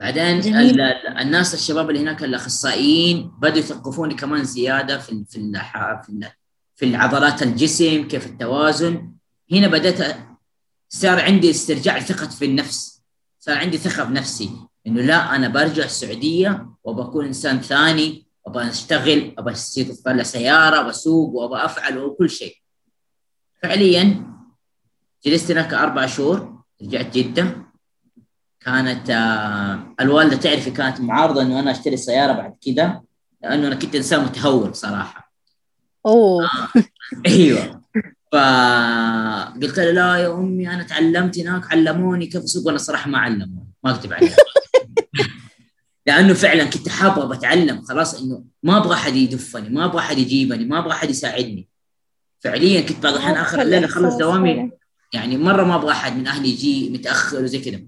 بعدين 0.00 0.40
جميل. 0.40 0.80
الناس 1.20 1.54
الشباب 1.54 1.90
اللي 1.90 2.00
هناك 2.00 2.24
الأخصائيين 2.24 3.30
بدوا 3.38 3.58
يثقفوني 3.58 4.14
كمان 4.14 4.44
زيادة 4.44 4.98
في 4.98 5.24
في 5.28 5.52
في, 6.06 6.30
في 6.76 6.84
العضلات 6.84 7.42
الجسم 7.42 8.08
كيف 8.08 8.26
التوازن. 8.26 9.12
هنا 9.52 9.68
بدأت 9.68 10.16
صار 10.88 11.20
عندي 11.20 11.50
استرجاع 11.50 12.00
ثقة 12.00 12.28
في 12.28 12.44
النفس. 12.44 13.02
صار 13.40 13.58
عندي 13.58 13.78
ثقة 13.78 14.04
بنفسي 14.04 14.50
إنه 14.86 15.02
لا 15.02 15.36
أنا 15.36 15.48
برجع 15.48 15.84
السعوديه 15.84 16.68
وبكون 16.84 17.26
إنسان 17.26 17.60
ثاني 17.60 18.26
أبغى 18.46 18.68
أشتغل 18.68 19.34
أبغى 19.38 19.54
اطلع 19.78 20.22
سيارة 20.22 20.82
بسوق 20.82 21.34
وأبغى 21.34 21.64
أفعل 21.64 21.98
وكل 21.98 22.30
شيء. 22.30 22.56
فعليا 23.62 24.26
جلست 25.24 25.50
هناك 25.50 25.74
أربع 25.74 26.06
شهور 26.06 26.62
رجعت 26.82 27.18
جدة. 27.18 27.65
كانت 28.66 29.10
آه 29.10 29.94
الوالدة 30.00 30.36
تعرفي 30.36 30.70
كانت 30.70 31.00
معارضة 31.00 31.42
إنه 31.42 31.60
أنا 31.60 31.70
أشتري 31.70 31.96
سيارة 31.96 32.32
بعد 32.32 32.56
كذا 32.66 33.00
لأنه 33.42 33.66
أنا 33.66 33.74
كنت 33.74 33.94
إنسان 33.94 34.24
متهور 34.24 34.72
صراحة. 34.72 35.32
أوه. 36.06 36.44
آه. 36.44 36.68
أيوه. 37.26 37.82
فقلت 38.32 39.78
لها 39.78 39.92
لا 39.92 40.16
يا 40.16 40.34
أمي 40.34 40.68
أنا 40.70 40.82
تعلمت 40.82 41.38
هناك 41.38 41.72
علموني 41.72 42.26
كيف 42.26 42.42
أسوق 42.42 42.66
وأنا 42.66 42.78
صراحة 42.78 43.10
ما 43.10 43.18
علموني 43.18 43.72
ما 43.84 43.90
اكذب 43.90 44.12
عليك 44.12 44.32
لأنه 46.06 46.34
فعلا 46.34 46.64
كنت 46.64 46.88
حابه 46.88 47.24
بتعلم 47.24 47.82
خلاص 47.82 48.22
إنه 48.22 48.44
ما 48.62 48.76
أبغى 48.76 48.94
أحد 48.94 49.16
يدفني 49.16 49.68
ما 49.68 49.84
أبغى 49.84 49.98
أحد 49.98 50.18
يجيبني 50.18 50.64
ما 50.64 50.78
أبغى 50.78 50.92
أحد 50.92 51.10
يساعدني. 51.10 51.68
فعليا 52.40 52.80
كنت 52.80 53.02
بعض 53.02 53.12
الاحيان 53.12 53.36
آخر 53.36 53.62
الليل 53.62 53.84
أخلص 53.84 54.14
دوامي 54.14 54.70
يعني 55.14 55.36
مرة 55.36 55.64
ما 55.64 55.74
أبغى 55.74 55.92
أحد 55.92 56.16
من 56.16 56.26
أهلي 56.26 56.48
يجي 56.48 56.90
متأخر 56.90 57.44
وزي 57.44 57.58
كذا 57.58 57.80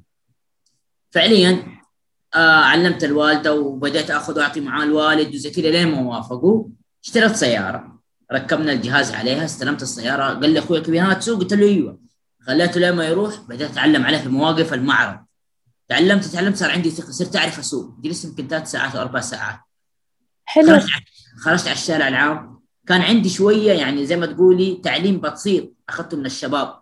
فعليا 1.11 1.79
آه 2.35 2.61
علمت 2.61 3.05
الوالدة 3.05 3.55
وبدأت 3.55 4.11
آخذ 4.11 4.39
وأعطي 4.39 4.61
معاه 4.61 4.85
الوالد 4.85 5.35
وزي 5.35 5.51
كذا 5.51 5.71
لين 5.71 5.89
ما 5.91 6.01
وافقوا. 6.01 6.65
اشتريت 7.05 7.37
سيارة. 7.37 7.99
ركبنا 8.33 8.73
الجهاز 8.73 9.13
عليها 9.13 9.45
استلمت 9.45 9.83
السيارة. 9.83 10.25
قال 10.25 10.51
لي 10.51 10.59
أخوي 10.59 10.81
كبير 10.81 11.03
ها 11.03 11.15
تسوق 11.15 11.41
قلت 11.41 11.55
له 11.55 11.67
أيوه. 11.67 12.01
خليته 12.41 12.81
لين 12.81 12.93
ما 12.93 13.05
يروح 13.05 13.41
بدأت 13.49 13.71
أتعلم 13.71 14.07
عليه 14.07 14.19
في 14.19 14.29
مواقف 14.29 14.75
المعرض. 14.75 15.19
تعلمت 15.89 16.25
تعلمت 16.25 16.57
صار 16.57 16.71
عندي 16.71 16.91
ثقه 16.91 17.11
صرت 17.11 17.37
أعرف 17.37 17.59
أسوق. 17.59 18.01
جلست 18.01 18.25
يمكن 18.25 18.49
ثلاث 18.49 18.71
ساعات 18.71 18.95
أو 18.95 19.03
أربع 19.03 19.21
ساعات. 19.21 19.59
حلو. 20.45 20.67
خرجت 20.67 20.89
خرجت 21.41 21.67
على 21.67 21.73
الشارع 21.73 22.09
العام. 22.09 22.61
كان 22.87 23.01
عندي 23.01 23.29
شوية 23.29 23.73
يعني 23.73 24.07
زي 24.07 24.17
ما 24.17 24.27
تقولي 24.27 24.81
تعليم 24.85 25.21
بسيط 25.21 25.73
أخذته 25.89 26.17
من 26.17 26.27
الشباب. 26.27 26.81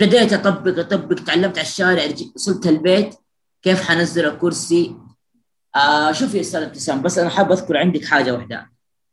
بديت 0.00 0.32
اطبق 0.32 0.78
أطبق 0.78 1.14
تعلمت 1.14 1.58
على 1.58 1.66
الشارع 1.66 2.02
وصلت 2.34 2.66
البيت 2.66 3.14
كيف 3.62 3.82
حنزل 3.82 4.24
الكرسي؟ 4.26 4.96
آه 5.76 6.12
شوف 6.12 6.34
يا 6.34 6.40
أستاذ 6.40 6.62
ابتسام 6.62 7.02
بس 7.02 7.18
أنا 7.18 7.30
حاب 7.30 7.52
أذكر 7.52 7.76
عندك 7.76 8.04
حاجة 8.04 8.34
واحدة. 8.34 8.70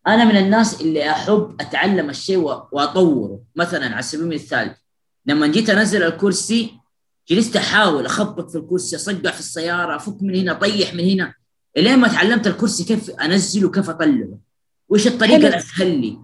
أنا 0.08 0.25
من 0.25 0.38
الناس 0.38 0.82
اللي 0.82 1.12
أحب 1.12 1.56
أتعلم 1.60 2.10
الشيء 2.10 2.38
وأطوره. 2.72 3.40
مثلا 3.56 3.94
على 3.94 4.02
سبيل 4.02 4.24
المثال 4.25 4.75
لما 5.25 5.48
جيت 5.48 5.70
أنزل 5.70 6.04
الكرسي 6.04 6.74
جلست 7.30 7.56
أحاول 7.56 8.06
أخبط 8.06 8.52
في 8.52 8.58
الكرسي 8.58 8.96
أصقع 8.96 9.32
في 9.32 9.40
السيارة 9.40 9.96
أفك 9.96 10.18
من 10.22 10.36
هنا 10.36 10.52
أطيح 10.52 10.94
من 10.94 11.10
هنا. 11.10 11.34
إلين 11.78 12.00
ما 12.00 12.08
تعلمت 12.08 12.48
الكرسي 12.48 12.84
كيف 12.84 13.10
أنزله 13.10 13.72
كيف 13.72 13.90
أطلعه. 13.90 14.38
وايش 14.90 15.08
الطريقة. 15.08 15.48
الأسهل 15.48 16.02
لي؟ 16.02 16.18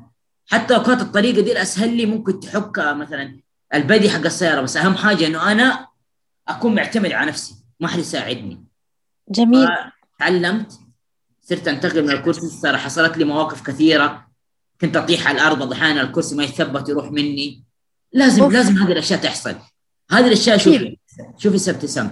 حتى 0.47 0.73
لو 0.73 0.83
كانت 0.83 1.01
الطريقة 1.01 1.41
دي 1.41 1.51
الأسهل 1.51 1.97
لي 1.97 2.05
ممكن 2.05 2.39
تحك 2.39 2.79
مثلا. 2.79 3.39
البدي 3.73 4.09
حق 4.09 4.25
السيارة 4.25 4.61
بس 4.61 4.77
أهم 4.77 4.95
حاجة 4.95 5.27
إنه 5.27 5.51
أنا 5.51 5.87
أكون 6.47 6.75
معتمد 6.75 7.11
على 7.11 7.27
نفسي 7.27 7.55
ما 7.79 7.87
حد 7.87 7.99
يساعدني. 7.99 8.63
جميل. 9.29 9.67
تعلمت 10.19 10.79
صرت 11.41 11.67
أنتقل 11.67 12.03
من 12.03 12.11
الكرسي 12.11 12.47
صار 12.47 12.77
حصلت 12.77 13.17
لي 13.17 13.25
مواقف 13.25 13.61
كثيرة. 13.61 14.27
كنت 14.81 14.97
أطيح 14.97 15.27
على 15.27 15.37
الأرض 15.37 15.73
أحيانا 15.73 16.01
الكرسي 16.01 16.35
ما 16.35 16.43
يتثبت 16.43 16.89
يروح 16.89 17.11
مني. 17.11 17.63
لازم 18.13 18.43
أوف. 18.43 18.53
لازم 18.53 18.77
هذه 18.77 18.91
الأشياء 18.91 19.19
تحصل. 19.19 19.55
هذه 20.11 20.27
الأشياء 20.27 20.57
شوفي 20.57 20.97
شوفي 21.37 21.57
سبتسم 21.57 22.11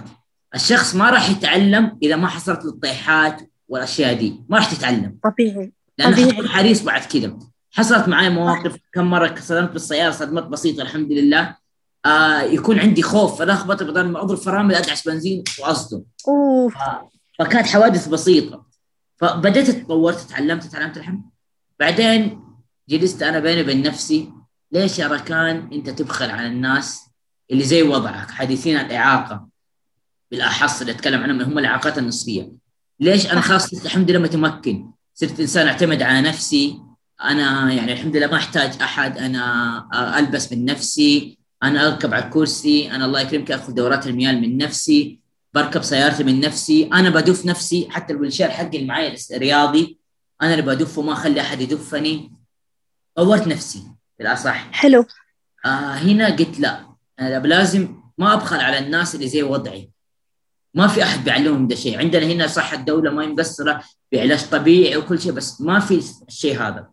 الشخص 0.54 0.94
ما 0.94 1.10
راح 1.10 1.30
يتعلم 1.30 1.98
إذا 2.02 2.16
ما 2.16 2.28
حصلت 2.28 2.64
له 2.64 2.70
الطيحات 2.70 3.50
والأشياء 3.68 4.14
دي. 4.14 4.40
ما 4.48 4.56
راح 4.56 4.74
تتعلم. 4.74 5.18
طبيعي. 5.22 5.72
لأنه. 5.98 6.16
حيكون 6.16 6.48
حريص 6.48 6.82
بعد 6.82 7.04
كذا. 7.04 7.38
حصلت 7.78 8.08
معي 8.08 8.30
مواقف. 8.30 8.76
كم 8.92 9.10
مرة 9.10 9.34
صدمت 9.40 9.70
بالسيارة 9.70 10.10
صدمات 10.10 10.46
بسيطة 10.46 10.82
الحمد 10.82 11.12
لله. 11.12 11.56
آه 12.06 12.40
يكون 12.40 12.78
عندي 12.78 13.02
خوف. 13.02 13.38
فلخبطه 13.38 13.84
بدل 13.84 14.08
ما 14.08 14.22
اضرب 14.22 14.38
فرامل 14.38 14.74
ادعس 14.74 15.08
بنزين 15.08 15.44
وأصدم. 15.60 16.02
أوف. 16.28 16.74
فكانت 17.38 17.66
حوادث 17.66 18.08
بسيطة. 18.08 18.66
فبديت 19.16 19.70
تطورت 19.70 20.20
تعلمت 20.20 20.64
تعلمت 20.64 20.96
الحمد 20.96 21.22
بعدين 21.80 22.44
جلست 22.88 23.22
أنا 23.22 23.38
بيني 23.38 23.60
وبين 23.60 23.82
نفسي 23.82 24.32
ليش 24.72 24.98
يا 24.98 25.08
ركان 25.08 25.68
أنت 25.72 25.90
تبخل 25.90 26.30
على 26.30 26.46
الناس 26.46 27.02
اللي 27.50 27.64
زي 27.64 27.82
وضعك؟ 27.82 28.30
حديثين 28.30 28.76
الاعاقه 28.76 29.48
بالاحص 30.30 30.80
اللي 30.80 30.92
أتكلم 30.92 31.22
عنهم 31.22 31.40
هم 31.40 31.58
الإعاقات 31.58 31.98
النصفية. 31.98 32.52
ليش 33.00 33.32
أنا 33.32 33.40
خلاص 33.40 33.72
الحمد 33.72 34.10
لله 34.10 34.20
متمكن؟ 34.20 34.90
صرت 35.14 35.40
إنسان 35.40 35.66
أعتمد 35.66 36.02
على 36.02 36.20
نفسي. 36.20 36.87
أنا 37.22 37.72
يعني 37.72 37.92
الحمد 37.92 38.16
لله 38.16 38.26
ما 38.26 38.36
أحتاج 38.36 38.82
أحد 38.82 39.18
أنا 39.18 40.18
ألبس 40.18 40.52
من 40.52 40.64
نفسي 40.64 41.38
أنا 41.62 41.86
أركب 41.86 42.14
على 42.14 42.24
الكرسي 42.24 42.90
أنا 42.90 43.04
الله 43.04 43.20
يكرمك 43.20 43.50
أخذ 43.50 43.74
دورات 43.74 44.06
المياه 44.06 44.32
من 44.32 44.56
نفسي 44.56 45.20
بركب 45.54 45.82
سيارتي 45.82 46.24
من 46.24 46.40
نفسي 46.40 46.90
أنا 46.92 47.10
بدف 47.10 47.46
نفسي 47.46 47.88
حتى 47.90 48.12
الويلشير 48.12 48.50
حقي 48.50 48.76
اللي 48.76 48.86
معي 48.86 49.16
رياضي 49.32 49.98
أنا 50.42 50.54
اللي 50.54 50.62
بدفه 50.62 51.02
ما 51.02 51.12
أخلي 51.12 51.40
أحد 51.40 51.60
يدفني. 51.60 52.32
طورت 53.14 53.46
نفسي 53.46 53.82
بالأصح. 54.18 54.72
حلو. 54.72 55.04
آه 55.64 55.68
هنا 55.94 56.36
قلت 56.36 56.60
لا 56.60 56.86
أنا 57.20 57.46
لازم 57.46 58.00
ما 58.18 58.34
أبخل 58.34 58.60
على 58.60 58.78
الناس 58.78 59.14
اللي 59.14 59.28
زي 59.28 59.42
وضعي. 59.42 59.90
ما 60.74 60.86
في 60.86 61.02
أحد 61.02 61.24
بيعلمهم 61.24 61.66
ده 61.68 61.74
شيء. 61.74 61.98
عندنا 61.98 62.26
هنا 62.26 62.46
صح 62.46 62.72
الدولة 62.72 63.10
ما 63.10 63.26
مقصره 63.26 63.84
بعلاج 64.12 64.50
طبيعي 64.50 64.96
وكل 64.96 65.20
شيء 65.20 65.32
بس 65.32 65.60
ما 65.60 65.80
في 65.80 66.02
الشيء 66.28 66.62
هذا. 66.62 66.90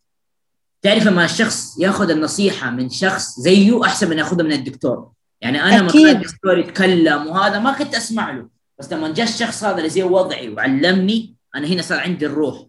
تعرف 0.86 1.08
لما 1.08 1.26
الشخص 1.26 1.80
ياخذ 1.80 2.10
النصيحة 2.10 2.70
من 2.70 2.90
شخص 2.90 3.40
زيه 3.40 3.86
أحسن 3.86 4.10
من 4.10 4.18
ياخذها 4.18 4.44
من 4.44 4.52
الدكتور. 4.52 5.12
يعني 5.42 5.64
أنا 5.64 5.80
لما 5.80 5.92
كان 5.92 6.08
الدكتور 6.08 6.58
يتكلم 6.58 7.28
وهذا 7.28 7.60
ما 7.60 7.72
كنت 7.72 7.96
أسمع 7.96 8.32
له. 8.32 8.48
بس 8.80 8.94
لما 8.94 9.14
جاء 9.14 9.28
الشخص 9.28 9.64
هذا 9.64 9.78
اللي 9.78 9.90
زي 9.90 10.04
وضعي 10.04 10.50
وعلمني 10.50 11.36
أنا 11.56 11.68
هنا 11.68 11.82
صار 11.82 12.00
عندي 12.00 12.26
الروح. 12.26 12.66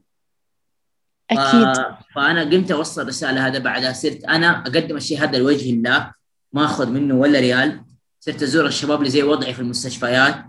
أكيد. 1.30 1.76
ف... 1.76 1.80
فأنا 2.14 2.40
قمت 2.44 2.70
أوصل 2.70 3.02
الرساله 3.02 3.46
هذا 3.46 3.58
بعدها. 3.58 3.92
صرت 3.92 4.24
أنا 4.24 4.60
أقدم 4.60 4.96
الشيء 4.96 5.22
هذا 5.22 5.38
لوجه 5.38 5.70
الله. 5.70 6.12
ما 6.52 6.64
أخذ 6.64 6.90
منه 6.90 7.14
ولا 7.14 7.40
ريال. 7.40 7.84
صرت 8.20 8.42
أزور 8.42 8.66
الشباب 8.66 8.98
اللي 8.98 9.10
زي 9.10 9.22
وضعي 9.22 9.54
في 9.54 9.60
المستشفيات. 9.60 10.44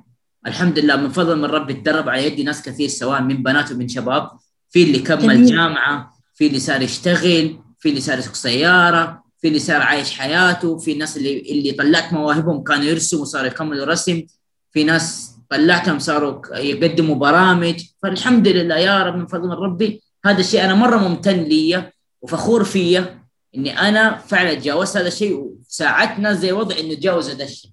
الحمد 0.48 0.80
لله 0.80 0.96
من 0.96 1.10
فضل 1.10 1.38
من 1.38 1.46
ربي 1.46 1.74
تدرب 1.74 2.10
على 2.10 2.28
يدي 2.28 2.44
ناس 2.44 2.62
كثير 2.62 2.88
سواء 2.90 3.22
من 3.22 3.44
بنات 3.44 3.72
ومن 3.72 3.88
شباب. 3.88 4.32
في 4.70 4.84
اللي 4.84 5.00
كمل 5.00 5.36
جميل. 5.36 5.46
جامعة 5.46 6.17
في 6.38 6.48
اللي 6.48 6.60
صار 6.60 6.82
يشتغل 6.82 7.60
في 7.80 7.90
اللي 7.90 8.02
صار 8.02 8.20
يسوق 8.20 8.34
سيارة 8.34 9.24
في 9.42 9.48
اللي 9.48 9.60
صار 9.60 9.82
عايش 9.82 10.12
حياته 10.20 10.78
في 10.78 10.92
الناس 10.92 11.18
اللي 11.18 11.40
اللي 11.40 11.72
طلعت 11.72 12.14
مواهبهم 12.14 12.64
كانوا 12.64 12.86
يرسموا 12.86 13.22
وصاروا 13.22 13.48
يكملوا 13.48 13.86
رسم 13.86 14.24
في 14.72 14.84
ناس 14.84 15.32
طلعتهم 15.50 16.00
صاروا 16.00 16.58
يقدموا 16.58 17.16
برامج. 17.16 17.84
فالحمد 18.04 18.48
لله 18.48 18.76
يا 18.78 19.04
رب 19.04 19.16
من 19.16 19.28
فضل 19.28 19.48
من 19.48 19.54
ربي 19.54 20.04
هذا 20.26 20.40
الشيء 20.40 20.66
أنا 20.66 20.74
مرة 20.74 20.98
ممتن 20.98 21.44
لي 21.44 21.92
وفخور 22.22 22.64
فيا 22.64 23.24
إني 23.56 23.80
أنا 23.80 24.18
فعلا 24.18 24.54
تجاوزت 24.54 24.98
هذا 24.98 25.08
الشيء 25.08 25.34
وساعدت 25.34 26.20
ناس 26.20 26.38
زي 26.38 26.52
وضعي 26.52 26.82
إنه 26.82 26.92
يتجاوز 26.92 27.30
هذا 27.30 27.44
الشيء. 27.44 27.72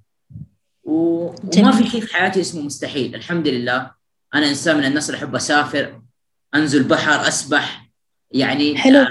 و... 0.85 1.27
وما 1.57 1.73
في 1.73 1.91
شيء 1.91 2.01
في 2.01 2.15
حياتي 2.15 2.41
اسمه 2.41 2.63
مستحيل 2.63 3.15
الحمد 3.15 3.49
لله. 3.49 3.91
أنا 4.35 4.49
إنسان 4.49 4.77
من 4.77 4.85
الناس 4.85 5.11
اللي 5.11 5.19
أحب 5.19 5.35
أسافر 5.35 6.01
أنزل 6.55 6.83
بحر 6.83 7.29
أسبح 7.29 7.84
يعني 8.35 8.79
حلو. 8.79 9.07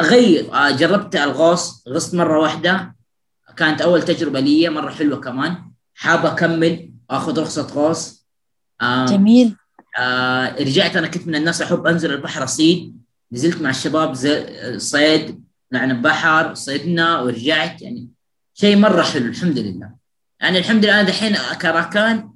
أغير 0.00 0.54
آه، 0.54 0.70
جربت 0.70 1.16
الغوص 1.16 1.84
غصت 1.88 2.14
مرة 2.14 2.38
واحدة 2.38 2.96
كانت 3.56 3.80
أول 3.80 4.02
تجربة 4.02 4.40
لي 4.40 4.68
مرة 4.68 4.90
حلوة 4.90 5.20
كمان 5.20 5.70
حاب 5.94 6.26
أكمل 6.26 6.90
واخذ 7.10 7.40
رخصة 7.40 7.62
غوص 7.62 8.26
آه 8.80 9.06
جميل. 9.06 9.56
آه 9.98 10.54
رجعت 10.60 10.96
أنا 10.96 11.06
كنت 11.06 11.26
من 11.26 11.34
الناس 11.34 11.62
أحب 11.62 11.86
أنزل 11.86 12.12
البحر 12.12 12.44
أصيد 12.44 12.96
نزلت 13.32 13.62
مع 13.62 13.70
الشباب 13.70 14.14
صيد 14.76 15.44
طلعنا 15.72 15.92
البحر 15.94 16.54
صيدنا 16.54 17.20
ورجعت 17.20 17.82
يعني 17.82 18.08
شيء 18.54 18.76
مرة 18.76 19.02
حلو 19.02 19.26
الحمد 19.26 19.58
لله. 19.58 19.90
يعني 20.40 20.58
الحمد 20.58 20.84
لله 20.84 21.00
أنا 21.00 21.08
دحين 21.08 21.36
كراكان 21.62 22.30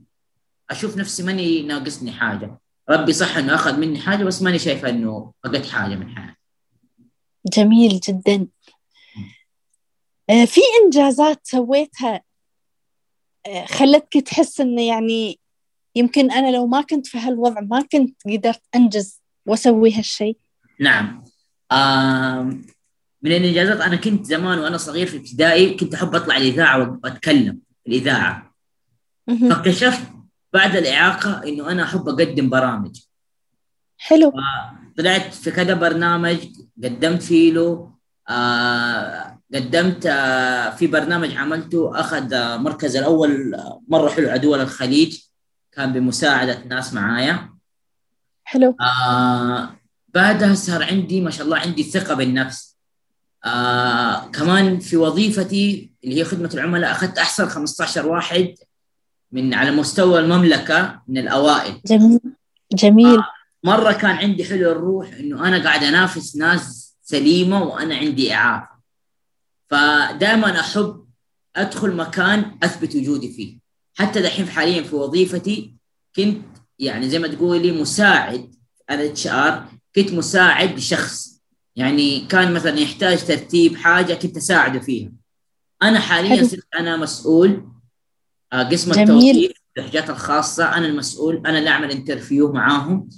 أشوف 0.70 0.96
نفسي 0.96 1.22
ماني 1.22 1.62
ناقصني 1.62 2.12
حاجة. 2.12 2.58
ربي 2.90 3.12
صح 3.12 3.36
إنه 3.36 3.54
أخذ 3.54 3.76
مني 3.76 3.98
حاجة 3.98 4.24
بس 4.24 4.42
ماني 4.42 4.58
شايفة 4.58 4.88
إنه 4.88 5.32
فقدت 5.44 5.66
حاجة 5.66 5.94
من 5.94 6.16
حياتي. 6.16 6.36
جميل 7.46 8.00
جدا. 8.00 8.46
آه، 10.30 10.44
في 10.44 10.60
إنجازات 10.84 11.40
سويتها 11.46 12.22
آه، 13.46 13.66
خلتك 13.66 14.18
تحس 14.26 14.60
إنه 14.60 14.86
يعني 14.86 15.40
يمكن 15.96 16.30
أنا 16.30 16.50
لو 16.56 16.66
ما 16.66 16.80
كنت 16.80 17.06
في 17.06 17.18
هالوضع 17.18 17.60
ما 17.60 17.82
كنت 17.92 18.16
قدرت 18.26 18.62
أنجز 18.74 19.20
وأسوي 19.46 19.94
هالشيء 19.94 20.36
نعم. 20.80 21.24
من 23.22 23.32
الإنجازات 23.32 23.80
أنا 23.80 23.96
كنت 23.96 24.24
زمان 24.26 24.58
وأنا 24.58 24.76
صغير 24.76 25.06
في 25.06 25.16
ابتدائي 25.16 25.74
كنت 25.74 25.94
أحب 25.94 26.14
أطلع 26.14 26.36
الإذاعة 26.36 26.98
وأتكلم 27.04 27.58
الإذاعة. 27.86 28.54
فاكتشفت 29.26 30.19
بعد 30.52 30.76
الإعاقة 30.76 31.42
إنه 31.48 31.70
أنا 31.70 31.82
أحب 31.82 32.08
أقدم 32.08 32.48
برامج. 32.50 33.00
حلو. 33.98 34.32
طلعت 34.98 35.34
في 35.34 35.50
كذا 35.50 35.74
برنامج 35.74 36.38
قدمت 36.84 37.22
فيه 37.22 37.52
له 37.52 37.94
آه 38.28 39.38
قدمت 39.54 40.06
آه 40.06 40.70
في 40.70 40.86
برنامج 40.86 41.36
عملته 41.36 42.00
أخذ 42.00 42.32
آه 42.34 42.56
مركز 42.56 42.96
الأول 42.96 43.56
مرة 43.88 44.08
حلو 44.08 44.28
على 44.30 44.38
دول 44.38 44.60
الخليج. 44.60 45.18
كان 45.72 45.92
بمساعدة 45.92 46.64
ناس 46.64 46.94
معايا. 46.94 47.54
حلو. 48.44 48.76
آه 48.80 49.76
بعدها 50.08 50.54
صار 50.54 50.82
عندي 50.82 51.20
ما 51.20 51.30
شاء 51.30 51.46
الله 51.46 51.58
عندي 51.58 51.82
ثقة 51.82 52.14
بالنفس. 52.14 52.76
آه 53.44 54.26
كمان 54.26 54.80
في 54.80 54.96
وظيفتي 54.96 55.92
اللي 56.04 56.20
هي 56.20 56.24
خدمة 56.24 56.50
العملاء 56.54 56.90
أخذت 56.90 57.18
أحسن 57.18 57.48
15 57.48 58.06
واحد 58.06 58.54
من 59.32 59.54
على 59.54 59.70
مستوى 59.70 60.20
المملكة 60.20 61.02
من 61.08 61.18
الأوائل. 61.18 61.80
جميل. 61.86 62.20
جميل. 62.72 63.18
آه 63.18 63.24
مرة 63.64 63.92
كان 63.92 64.10
عندي 64.10 64.44
حلو 64.44 64.72
الروح 64.72 65.12
إنه 65.12 65.48
أنا 65.48 65.64
قاعد 65.64 65.84
أنافس 65.84 66.36
ناس 66.36 66.94
سليمة 67.02 67.62
وأنا 67.62 67.96
عندي 67.96 68.34
اعاقه 68.34 68.80
فدائما 69.70 70.60
أحب 70.60 71.04
أدخل 71.56 71.92
مكان 71.96 72.58
أثبت 72.62 72.96
وجودي 72.96 73.32
فيه. 73.32 73.58
حتى 73.94 74.22
دحين 74.22 74.48
حاليا 74.48 74.82
في 74.82 74.96
وظيفتي 74.96 75.74
كنت 76.16 76.42
يعني 76.78 77.08
زي 77.08 77.18
ما 77.18 77.28
تقولي 77.28 77.72
مساعد 77.72 78.54
أنا 78.90 79.04
HR. 79.04 79.64
كنت 79.96 80.12
مساعد 80.12 80.78
لشخص. 80.78 81.40
يعني 81.76 82.20
كان 82.20 82.54
مثلا 82.54 82.78
يحتاج 82.78 83.26
ترتيب 83.26 83.76
حاجة 83.76 84.14
كنت 84.14 84.36
أساعده 84.36 84.80
فيها. 84.80 85.12
أنا 85.82 86.00
حاليا 86.00 86.44
صرت 86.44 86.66
أنا 86.78 86.96
مسؤول 86.96 87.68
قسم 88.52 89.00
التوظيف 89.00 89.52
الحاجات 89.78 90.10
الخاصة 90.10 90.76
أنا 90.76 90.86
المسؤول 90.86 91.42
أنا 91.46 91.58
اللي 91.58 91.70
أعمل 91.70 91.90
انترفيو 91.90 92.52
معاهم. 92.52 93.08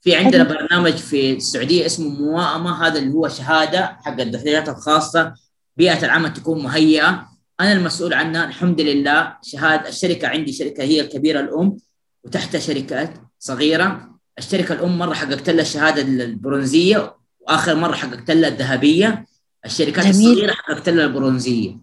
في 0.00 0.16
عندنا 0.16 0.44
برنامج 0.44 0.92
في 0.92 1.32
السعودية 1.32 1.86
اسمه 1.86 2.08
موائمه 2.08 2.86
هذا 2.86 2.98
اللي 2.98 3.12
هو 3.12 3.28
شهادة 3.28 3.86
حق 3.86 4.20
الدخليات 4.20 4.68
الخاصة. 4.68 5.34
بيئة 5.76 6.04
العمل 6.04 6.32
تكون 6.32 6.62
مهيئة. 6.62 7.28
أنا 7.60 7.72
المسؤول 7.72 8.14
عنها 8.14 8.44
الحمد 8.44 8.80
لله. 8.80 9.36
شهادة 9.42 9.88
الشركة 9.88 10.28
عندي 10.28 10.52
شركة 10.52 10.82
هي 10.82 11.00
الكبيرة 11.00 11.40
الأم 11.40 11.76
وتحتها 12.24 12.58
شركات 12.58 13.14
صغيرة. 13.38 14.18
الشركة 14.38 14.72
الأم 14.72 14.98
مرة 14.98 15.14
حققت 15.14 15.50
لها 15.50 15.62
الشهادة 15.62 16.02
البرونزية 16.02 17.16
وآخر 17.40 17.74
مرة 17.74 17.94
حققت 17.94 18.30
لها 18.30 18.48
الذهبية. 18.48 19.26
الشركات 19.64 20.06
جميل. 20.06 20.30
الصغيرة 20.30 20.52
حققت 20.52 20.88
لها 20.88 21.04
البرونزية. 21.04 21.78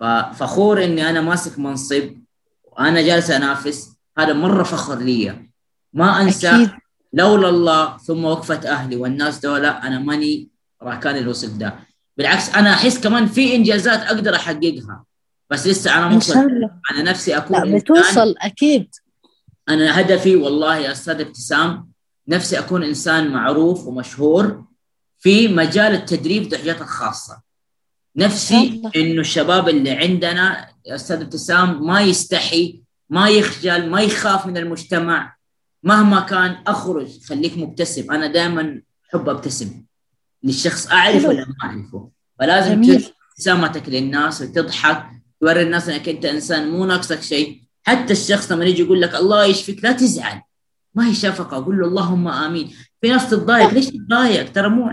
ففخور 0.00 0.84
إني 0.84 1.10
أنا 1.10 1.20
ماسك 1.20 1.58
منصب 1.58 2.23
وأنا 2.78 3.02
جالس 3.02 3.30
أنافس 3.30 3.90
هذا 4.18 4.32
مرة 4.32 4.62
فخر 4.62 4.98
لي. 4.98 5.48
ما 5.92 6.22
أنسى 6.22 6.48
أكيد. 6.48 6.70
لولا 7.12 7.48
الله 7.48 7.96
ثم 7.98 8.24
وقفه 8.24 8.68
أهلي 8.68 8.96
والناس 8.96 9.38
دولة 9.38 9.68
أنا 9.68 9.98
ماني 9.98 10.48
راكان 10.82 11.16
الوصل 11.16 11.58
ده. 11.58 11.74
بالعكس 12.16 12.48
أنا 12.48 12.74
أحس 12.74 12.98
كمان 12.98 13.26
في 13.26 13.54
إنجازات 13.54 14.00
أقدر 14.00 14.34
أحققها. 14.34 15.04
بس 15.50 15.66
لسه 15.66 15.98
أنا 15.98 16.08
مو 16.08 16.20
أنا 16.90 17.02
نفسي 17.02 17.36
أكون 17.36 17.70
لا 17.70 17.78
بتوصل 17.78 18.34
أكيد. 18.38 18.94
أنا 19.68 20.00
هدفي 20.00 20.36
والله 20.36 20.76
يا 20.76 20.92
أستاذ 20.92 21.20
ابتسام 21.20 21.88
نفسي 22.28 22.58
أكون 22.58 22.82
إنسان 22.82 23.32
معروف 23.32 23.86
ومشهور 23.86 24.64
في 25.18 25.48
مجال 25.48 25.94
التدريب 25.94 26.42
الدرجات 26.42 26.80
الخاصة. 26.80 27.42
نفسي 28.16 28.82
إنه 28.96 29.20
الشباب 29.20 29.68
اللي 29.68 29.90
عندنا 29.90 30.68
يا 30.86 30.94
أستاذ 30.94 31.20
ابتسام 31.20 31.86
ما 31.86 32.00
يستحي 32.00 32.80
ما 33.10 33.28
يخجل 33.28 33.90
ما 33.90 34.00
يخاف 34.00 34.46
من 34.46 34.56
المجتمع. 34.56 35.36
مهما 35.82 36.20
كان 36.20 36.56
أخرج 36.66 37.08
خليك 37.28 37.58
مبتسم. 37.58 38.12
أنا 38.12 38.26
دائما 38.26 38.80
أحب 39.10 39.28
أبتسم. 39.28 39.84
للشخص 40.44 40.86
أعرفه 40.86 41.28
ولا 41.28 41.46
ما 41.46 41.54
أعرفه. 41.64 42.10
فلازم 42.38 43.00
ابتسامتك 43.32 43.88
للناس 43.88 44.42
وتضحك. 44.42 45.06
توري 45.40 45.62
الناس 45.62 45.88
إنك 45.88 46.08
أنت 46.08 46.24
إنسان 46.24 46.70
مو 46.70 46.84
ناقصك 46.84 47.22
شيء. 47.22 47.62
حتى 47.82 48.12
الشخص 48.12 48.52
لما 48.52 48.64
يجي 48.64 48.82
يقول 48.82 49.00
لك 49.00 49.14
الله 49.14 49.44
يشفيك 49.44 49.84
لا 49.84 49.92
تزعل. 49.92 50.40
ما 50.94 51.08
هي 51.08 51.14
شفقة. 51.14 51.56
أقول 51.56 51.78
له 51.78 51.86
اللهم 51.86 52.28
آمين. 52.28 52.74
في 53.00 53.08
ناس 53.08 53.30
تتضايق 53.30 53.74
ليش 53.74 53.86
تتضايق 53.86 54.52
ترى 54.52 54.68
مو 54.68 54.90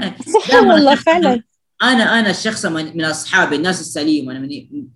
والله 0.53 0.95
فعلا. 0.95 1.43
أنا 1.83 2.19
أنا 2.19 2.29
الشخص 2.29 2.65
من 2.65 3.05
أصحابي 3.05 3.55
الناس 3.55 3.81
السليمة 3.81 4.33
لما 4.33 4.47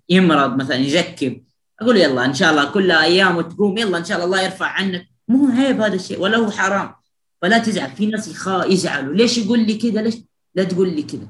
يمرض 0.08 0.56
مثلا 0.56 0.76
يزكم 0.76 1.40
أقول 1.80 1.96
يلا 1.96 2.24
إن 2.24 2.34
شاء 2.34 2.50
الله 2.50 2.64
كل 2.64 2.90
أيام 2.90 3.36
وتقوم 3.36 3.78
يلا 3.78 3.98
إن 3.98 4.04
شاء 4.04 4.16
الله 4.16 4.26
الله 4.26 4.42
يرفع 4.42 4.66
عنك. 4.66 5.08
مو 5.28 5.48
عيب 5.48 5.80
هذا 5.80 5.94
الشيء 5.94 6.20
ولا 6.20 6.38
هو 6.38 6.50
حرام. 6.50 6.94
فلا 7.42 7.58
تزعل 7.58 7.90
في 7.90 8.06
ناس 8.06 8.28
يخا 8.28 8.64
يزعلوا. 8.64 9.14
ليش 9.14 9.38
يقول 9.38 9.66
لي 9.66 9.74
كذا؟ 9.74 10.02
ليش؟ 10.02 10.14
لا 10.54 10.64
تقول 10.64 10.88
لي 10.96 11.02
كذا. 11.02 11.28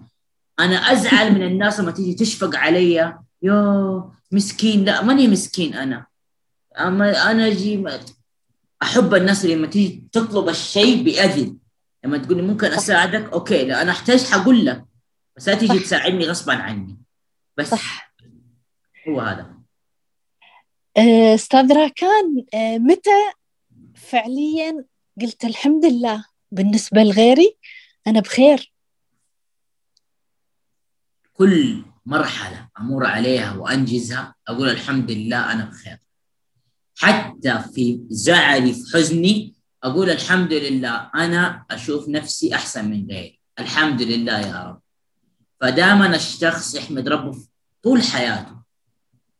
أنا 0.60 0.76
أزعل 0.76 1.34
من 1.34 1.42
الناس 1.42 1.80
لما 1.80 1.90
تيجي 1.90 2.14
تشفق 2.14 2.56
علي. 2.56 3.14
يا 3.42 4.10
مسكين. 4.32 4.84
لا 4.84 5.02
ماني 5.02 5.28
مسكين 5.28 5.74
أنا. 5.74 6.06
أما 6.78 7.30
أنا 7.30 7.46
أجي 7.46 7.84
أحب 8.82 9.14
الناس 9.14 9.44
اللي 9.44 9.56
لما 9.56 9.66
تيجي 9.66 10.08
تطلب 10.12 10.48
الشيء 10.48 11.02
بأذن. 11.02 11.56
لما 12.04 12.18
تقول 12.18 12.36
لي 12.36 12.42
ممكن 12.42 12.66
أساعدك؟ 12.66 13.32
أوكي 13.32 13.64
لا 13.64 13.82
أنا 13.82 13.90
أحتاج 13.90 14.24
حقول 14.24 14.66
لك. 14.66 14.84
بس 15.36 15.48
لا 15.48 15.54
تيجي 15.54 15.78
تساعدني 15.78 16.26
غصبا 16.26 16.52
عني. 16.54 16.98
بس 17.56 17.70
صح. 17.70 18.14
هو 19.08 19.20
هذا. 19.20 19.56
آه، 20.96 21.34
أستاذ 21.34 21.72
راكان 21.72 22.44
آه، 22.54 22.78
متى 22.78 23.32
فعليا 23.94 24.84
قلت 25.20 25.44
الحمد 25.44 25.84
لله 25.84 26.24
بالنسبة 26.52 27.02
لغيري 27.02 27.56
أنا 28.06 28.20
بخير؟ 28.20 28.72
كل 31.32 31.84
مرحلة 32.06 32.68
أمر 32.80 33.06
عليها 33.06 33.56
وأنجزها 33.56 34.34
أقول 34.48 34.68
الحمد 34.68 35.10
لله 35.10 35.52
أنا 35.52 35.64
بخير. 35.64 35.98
حتى 36.98 37.64
في 37.74 38.00
زعلي 38.08 38.72
في 38.72 38.80
حزني 38.94 39.54
أقول 39.82 40.10
الحمد 40.10 40.52
لله 40.52 41.10
أنا 41.14 41.66
أشوف 41.70 42.08
نفسي 42.08 42.54
أحسن 42.54 42.90
من 42.90 43.06
غيري. 43.10 43.40
الحمد 43.58 44.02
لله 44.02 44.40
يا 44.40 44.62
رب. 44.62 44.85
فدائما 45.60 46.16
الشخص 46.16 46.74
يحمد 46.74 47.08
ربه 47.08 47.38
طول 47.82 48.02
حياته. 48.02 48.56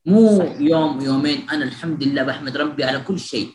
مو 0.06 0.42
يوم 0.58 1.00
يومين 1.00 1.50
أنا 1.50 1.64
الحمد 1.64 2.02
لله 2.02 2.22
بحمد 2.22 2.56
ربي 2.56 2.84
على 2.84 3.00
كل 3.00 3.18
شيء. 3.20 3.52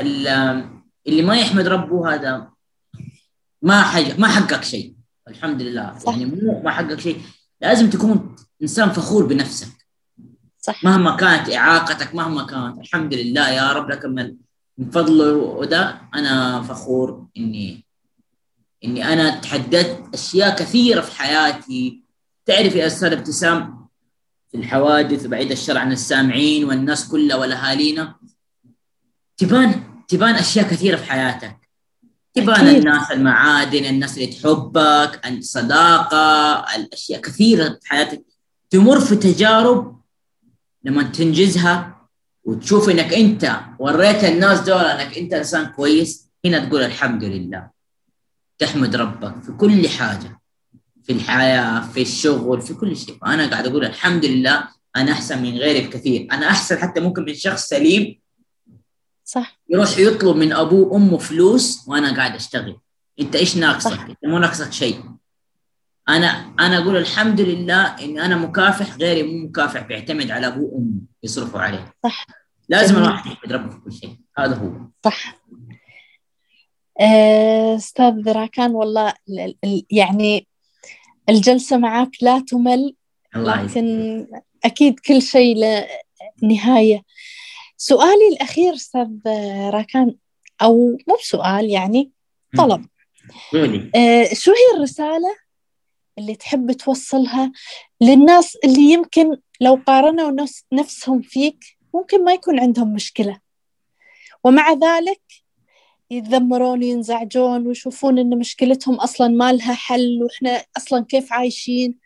اللي 0.00 1.22
ما 1.22 1.36
يحمد 1.36 1.66
ربه 1.68 2.14
هذا 2.14 2.50
ما 3.62 3.82
حاجة 3.82 4.16
ما 4.18 4.28
حقق 4.28 4.62
شيء. 4.62 4.94
الحمد 5.28 5.62
لله. 5.62 5.98
صح. 5.98 6.12
يعني 6.12 6.24
مو 6.24 6.62
ما 6.62 6.70
حقق 6.70 6.98
شيء. 6.98 7.22
لازم 7.60 7.90
تكون 7.90 8.36
إنسان 8.62 8.90
فخور 8.90 9.26
بنفسك. 9.26 9.86
صح. 10.58 10.84
مهما 10.84 11.16
كانت 11.16 11.50
إعاقتك 11.50 12.14
مهما 12.14 12.46
كانت 12.46 12.78
الحمد 12.78 13.14
لله 13.14 13.48
يا 13.50 13.72
رب 13.72 13.90
لك 13.90 14.04
من 14.04 14.36
من 14.78 14.90
فضله 14.90 15.32
وده 15.34 16.00
أنا 16.14 16.62
فخور 16.62 17.26
إني 17.36 17.85
إني 18.84 19.12
أنا 19.12 19.40
تحددت 19.40 20.14
أشياء 20.14 20.56
كثيرة 20.56 21.00
في 21.00 21.18
حياتي. 21.18 22.02
تعرف 22.46 22.74
يا 22.74 22.86
أستاذ 22.86 23.12
ابتسام 23.12 23.86
في 24.50 24.56
الحوادث 24.56 25.26
بعيد 25.26 25.50
الشر 25.50 25.78
عن 25.78 25.92
السامعين 25.92 26.64
والناس 26.64 27.08
كلها 27.08 27.36
والأهالينا 27.36 28.14
تبان 29.36 29.82
تبان 30.08 30.34
أشياء 30.34 30.68
كثيرة 30.68 30.96
في 30.96 31.04
حياتك. 31.04 31.56
تبان 32.34 32.68
الناس 32.68 33.10
المعادن 33.10 33.84
الناس 33.84 34.14
اللي 34.14 34.26
تحبك 34.26 35.26
الصداقة 35.26 36.58
الأشياء 36.76 37.20
كثيرة 37.20 37.68
في 37.68 37.88
حياتك. 37.88 38.24
تمر 38.70 39.00
في 39.00 39.16
تجارب 39.16 40.00
لما 40.84 41.02
تنجزها 41.02 42.08
وتشوف 42.44 42.88
إنك 42.88 43.12
أنت 43.14 43.60
وريت 43.78 44.24
الناس 44.24 44.60
دول 44.60 44.84
إنك 44.84 45.18
أنت 45.18 45.32
إنسان 45.32 45.66
كويس. 45.66 46.28
هنا 46.44 46.58
تقول 46.64 46.82
الحمد 46.82 47.24
لله. 47.24 47.75
تحمد 48.58 48.96
ربك 48.96 49.42
في 49.42 49.52
كل 49.52 49.88
حاجة 49.88 50.40
في 51.02 51.12
الحياة 51.12 51.80
في 51.80 52.02
الشغل 52.02 52.62
في 52.62 52.74
كل 52.74 52.96
شيء. 52.96 53.18
فانا 53.18 53.50
قاعد 53.50 53.66
أقول 53.66 53.84
الحمد 53.84 54.24
لله 54.24 54.68
أنا 54.96 55.12
أحسن 55.12 55.42
من 55.42 55.58
غيري 55.58 55.86
بكثير. 55.86 56.28
أنا 56.32 56.50
أحسن 56.50 56.78
حتى 56.78 57.00
ممكن 57.00 57.24
من 57.24 57.34
شخص 57.34 57.68
سليم 57.68 58.20
صح. 59.24 59.60
يروح 59.68 59.98
يطلب 59.98 60.36
من 60.36 60.52
أبوه 60.52 60.88
وأمه 60.88 61.18
فلوس 61.18 61.84
وأنا 61.88 62.16
قاعد 62.16 62.34
أشتغل. 62.34 62.76
أنت 63.20 63.36
إيش 63.36 63.56
ناقصك؟ 63.56 64.00
أنت 64.00 64.18
مو 64.24 64.38
ناقصك 64.38 64.72
شيء. 64.72 65.04
أنا 66.08 66.54
أنا 66.60 66.78
أقول 66.78 66.96
الحمد 66.96 67.40
لله 67.40 67.82
اني 67.82 68.24
أنا 68.24 68.36
مكافح 68.36 68.96
غيري 68.96 69.22
مو 69.22 69.46
مكافح 69.48 69.82
بيعتمد 69.82 70.30
على 70.30 70.46
أبوه 70.46 70.70
وأمه 70.72 71.00
يصرفوا 71.22 71.60
عليه. 71.60 71.94
صح. 72.04 72.26
لازم 72.68 72.96
الواحد 72.96 73.26
يحمد 73.32 73.52
ربه 73.52 73.70
في 73.70 73.78
كل 73.78 73.92
شيء. 73.92 74.16
هذا 74.38 74.56
هو. 74.56 74.72
صح. 75.04 75.35
أستاذ 77.00 78.32
راكان 78.32 78.70
والله 78.74 79.14
يعني 79.90 80.46
الجلسة 81.28 81.76
معك 81.76 82.10
لا 82.22 82.38
تمل 82.48 82.94
لكن 83.36 84.26
أكيد 84.64 85.00
كل 85.00 85.22
شيء 85.22 85.56
له 85.56 85.88
نهاية. 86.42 87.02
سؤالي 87.76 88.28
الأخير 88.32 88.74
أستاذ 88.74 89.08
راكان 89.70 90.14
أو 90.62 90.98
مو 91.08 91.14
بسؤال 91.22 91.70
يعني 91.70 92.10
طلب. 92.58 92.86
آه 93.96 94.34
شو 94.34 94.50
هي 94.50 94.76
الرسالة 94.76 95.36
اللي 96.18 96.34
تحب 96.34 96.72
توصلها 96.72 97.52
للناس 98.00 98.56
اللي 98.64 98.92
يمكن 98.92 99.36
لو 99.60 99.80
قارنوا 99.86 100.46
نفسهم 100.72 101.22
فيك 101.22 101.64
ممكن 101.94 102.24
ما 102.24 102.32
يكون 102.32 102.60
عندهم 102.60 102.92
مشكلة؟ 102.94 103.40
ومع 104.44 104.72
ذلك 104.72 105.20
يتذمرون 106.10 106.78
وينزعجون 106.78 107.66
ويشوفون 107.66 108.18
إن 108.18 108.38
مشكلتهم 108.38 108.94
أصلا 108.94 109.28
ما 109.28 109.52
لها 109.52 109.74
حل 109.74 110.22
وإحنا 110.22 110.62
أصلا 110.76 111.04
كيف 111.04 111.32
عايشين؟ 111.32 111.98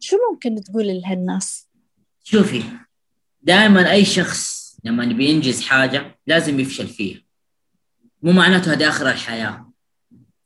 شو 0.00 0.16
ممكن 0.32 0.64
تقول 0.64 0.86
لهالناس؟ 0.86 1.68
شوفي 2.24 2.62
دائما 3.42 3.92
أي 3.92 4.04
شخص 4.04 4.76
لما 4.84 5.04
بينجز 5.04 5.62
حاجة 5.62 6.18
لازم 6.26 6.60
يفشل 6.60 6.86
فيها. 6.86 7.20
مو 8.22 8.32
معناته 8.32 8.72
هذا 8.72 8.88
آخر 8.88 9.08
الحياة. 9.08 9.72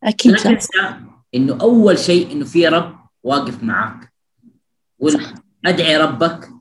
أكيد 0.03 0.33
لا. 0.33 0.39
تنسى 0.39 0.97
إنه 1.35 1.59
أول 1.61 1.99
شيء 1.99 2.33
إنه 2.33 2.45
في 2.45 2.69
رب 2.69 3.01
واقف 3.23 3.63
معاك. 3.63 4.13
ادعي 5.65 5.97
ربك 5.97 6.60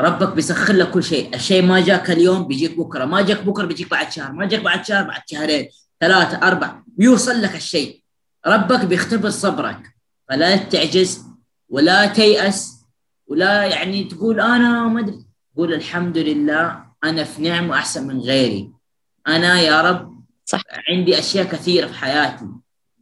ربك 0.00 0.34
بيسخر 0.34 0.72
لك 0.72 0.90
كل 0.90 1.02
شيء. 1.04 1.34
الشيء 1.34 1.62
ما 1.62 1.80
جاك 1.80 2.10
اليوم 2.10 2.46
بيجيك 2.46 2.78
بكرة 2.78 3.04
ما 3.04 3.22
جاك 3.22 3.42
بكرة 3.44 3.66
بيجيك 3.66 3.90
بعد 3.90 4.12
شهر 4.12 4.32
ما 4.32 4.46
جاك 4.46 4.62
بعد 4.62 4.84
شهر 4.84 5.04
بعد 5.04 5.22
شهرين 5.26 5.68
ثلاثة 6.00 6.36
أربعة 6.48 6.84
يوصل 6.98 7.42
لك 7.42 7.54
الشيء. 7.54 8.02
ربك 8.46 8.84
بيختبر 8.84 9.30
صبرك. 9.30 9.94
فلا 10.28 10.56
تعجز 10.56 11.24
ولا 11.68 12.06
تيأس 12.06 12.84
ولا 13.26 13.64
يعني 13.64 14.04
تقول 14.04 14.40
أنا 14.40 14.88
ما 14.88 15.00
أدري. 15.00 15.26
قول 15.56 15.74
الحمد 15.74 16.18
لله 16.18 16.84
أنا 17.04 17.24
في 17.24 17.42
نعمة 17.42 17.74
أحسن 17.74 18.06
من 18.06 18.20
غيري. 18.20 18.70
أنا 19.26 19.60
يا 19.60 19.80
رب 19.82 20.20
صح. 20.44 20.62
عندي 20.90 21.18
أشياء 21.18 21.46
كثيرة 21.46 21.86
في 21.86 21.94
حياتي. 21.94 22.46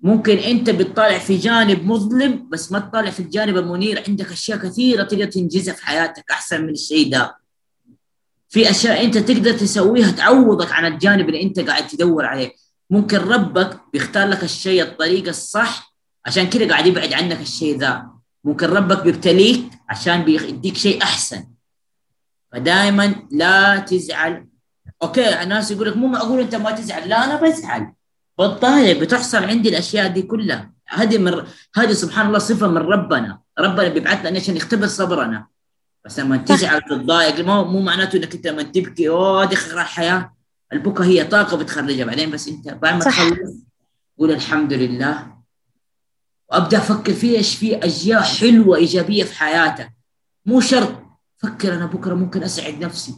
ممكن 0.07 0.39
انت 0.39 0.71
بتطالع 0.71 1.19
في 1.19 1.37
جانب 1.37 1.87
مظلم 1.87 2.49
بس 2.49 2.73
ما 2.73 2.79
تطالع 2.79 3.11
في 3.11 3.21
الجانب 3.21 3.57
المنير 3.57 4.05
عندك 4.09 4.33
أشياء 4.33 4.59
كثيرة 4.59 5.03
تقدر 5.03 5.25
تنجزها 5.25 5.75
في 5.75 5.87
حياتك 5.87 6.31
أحسن 6.31 6.63
من 6.63 6.71
الشيء 6.71 7.11
ده. 7.11 7.37
في 8.49 8.71
أشياء 8.71 9.05
انت 9.05 9.19
تقدر 9.19 9.53
تسويها 9.53 10.11
تعوضك 10.11 10.73
عن 10.73 10.93
الجانب 10.93 11.29
اللي 11.29 11.43
انت 11.43 11.61
قاعد 11.61 11.87
تدور 11.87 12.25
عليه. 12.27 12.53
ممكن 12.91 13.17
ربك 13.17 13.81
بيختار 13.93 14.29
لك 14.29 14.45
الشيء 14.45 14.83
الطريقة 14.83 15.31
الصح 15.31 15.95
عشان 16.27 16.51
كذا 16.51 16.69
قاعد 16.69 16.87
يبعد 16.87 17.13
عنك 17.13 17.41
الشيء 17.41 17.79
ذا. 17.79 18.07
ممكن 18.45 18.67
ربك 18.67 19.03
بيبتليك 19.03 19.65
عشان 19.89 20.25
بيديك 20.25 20.77
شيء 20.77 21.03
أحسن. 21.03 21.45
فدائما 22.53 23.15
لا 23.31 23.79
تزعل. 23.79 24.47
أوكي 25.03 25.43
الناس 25.43 25.71
يقول 25.71 25.89
لك 25.89 25.97
مو 25.97 26.07
معقول 26.07 26.41
أنت 26.41 26.55
ما 26.55 26.71
تزعل. 26.71 27.09
لا 27.09 27.25
أنا 27.25 27.37
بزعل. 27.37 27.93
بتضايق 28.41 29.01
بتحصل 29.01 29.45
عندي 29.45 29.69
الأشياء 29.69 30.09
دي 30.09 30.23
كلها. 30.23 30.73
هذه 30.89 31.19
من 31.19 31.43
هذه 31.77 31.93
سبحان 31.93 32.27
الله 32.27 32.39
صفة 32.39 32.69
من 32.69 32.77
ربنا. 32.77 33.41
ربنا 33.59 33.89
بيبعث 33.89 34.27
لنا 34.27 34.39
عشان 34.39 34.57
يختبر 34.57 34.87
صبرنا. 34.87 35.47
بس 36.05 36.21
لما 36.21 36.37
تزعل 36.37 36.81
تتضايق 36.81 37.41
مو 37.41 37.65
مو 37.65 37.81
معناته 37.81 38.17
إنك 38.17 38.35
أنت 38.35 38.47
لما 38.47 38.63
تبكي 38.63 39.09
أوه 39.09 39.45
دي 39.45 39.57
خير 39.57 39.81
الحياة 39.81 40.33
البكاء 40.73 41.07
هي 41.07 41.25
طاقة 41.25 41.57
بتخرجها 41.57 42.05
بعدين 42.05 42.31
بس 42.31 42.49
أنت 42.49 42.69
بعد 42.69 42.95
ما 42.95 43.01
تخلص 43.01 43.67
قول 44.19 44.31
الحمد 44.31 44.73
لله. 44.73 45.37
وأبدأ 46.51 46.79
أفكر 46.79 47.13
في 47.13 47.37
إيش؟ 47.37 47.57
في 47.57 47.87
أشياء 47.87 48.23
حلوة 48.23 48.77
إيجابية 48.77 49.25
في 49.25 49.35
حياتك. 49.35 49.93
مو 50.47 50.61
شرط 50.61 51.03
فكر 51.39 51.75
أنا 51.75 51.87
بكرة 51.87 52.15
ممكن 52.15 52.43
أسعد 52.43 52.85
نفسي. 52.85 53.15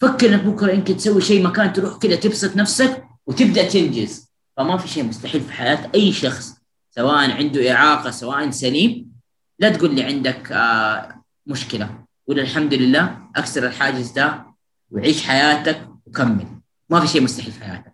فكر 0.00 0.34
إنك 0.34 0.42
بكرة 0.42 0.72
يمكن 0.72 0.96
تسوي 0.96 1.20
شيء 1.20 1.46
مكان 1.46 1.72
تروح 1.72 1.98
كذا 1.98 2.16
تبسط 2.16 2.56
نفسك 2.56 3.04
وتبدأ 3.26 3.68
تنجز. 3.68 4.25
فما 4.56 4.76
في 4.76 4.88
شيء 4.88 5.04
مستحيل 5.04 5.40
في 5.40 5.52
حياة 5.52 5.90
أي 5.94 6.12
شخص 6.12 6.56
سواء 6.90 7.30
عنده 7.30 7.72
إعاقة 7.72 8.10
سواء 8.10 8.50
سليم 8.50 9.12
لا 9.58 9.68
تقول 9.68 9.94
لي 9.94 10.02
عندك 10.02 10.52
آه 10.52 11.22
مشكلة. 11.46 12.04
قول 12.28 12.40
الحمد 12.40 12.74
لله 12.74 13.18
أكسر 13.36 13.66
الحاجز 13.66 14.10
ده 14.10 14.46
وعيش 14.90 15.26
حياتك 15.26 15.88
وكمل. 16.06 16.46
ما 16.90 17.00
في 17.00 17.06
شيء 17.06 17.22
مستحيل 17.22 17.52
في 17.52 17.64
حياتك. 17.64 17.92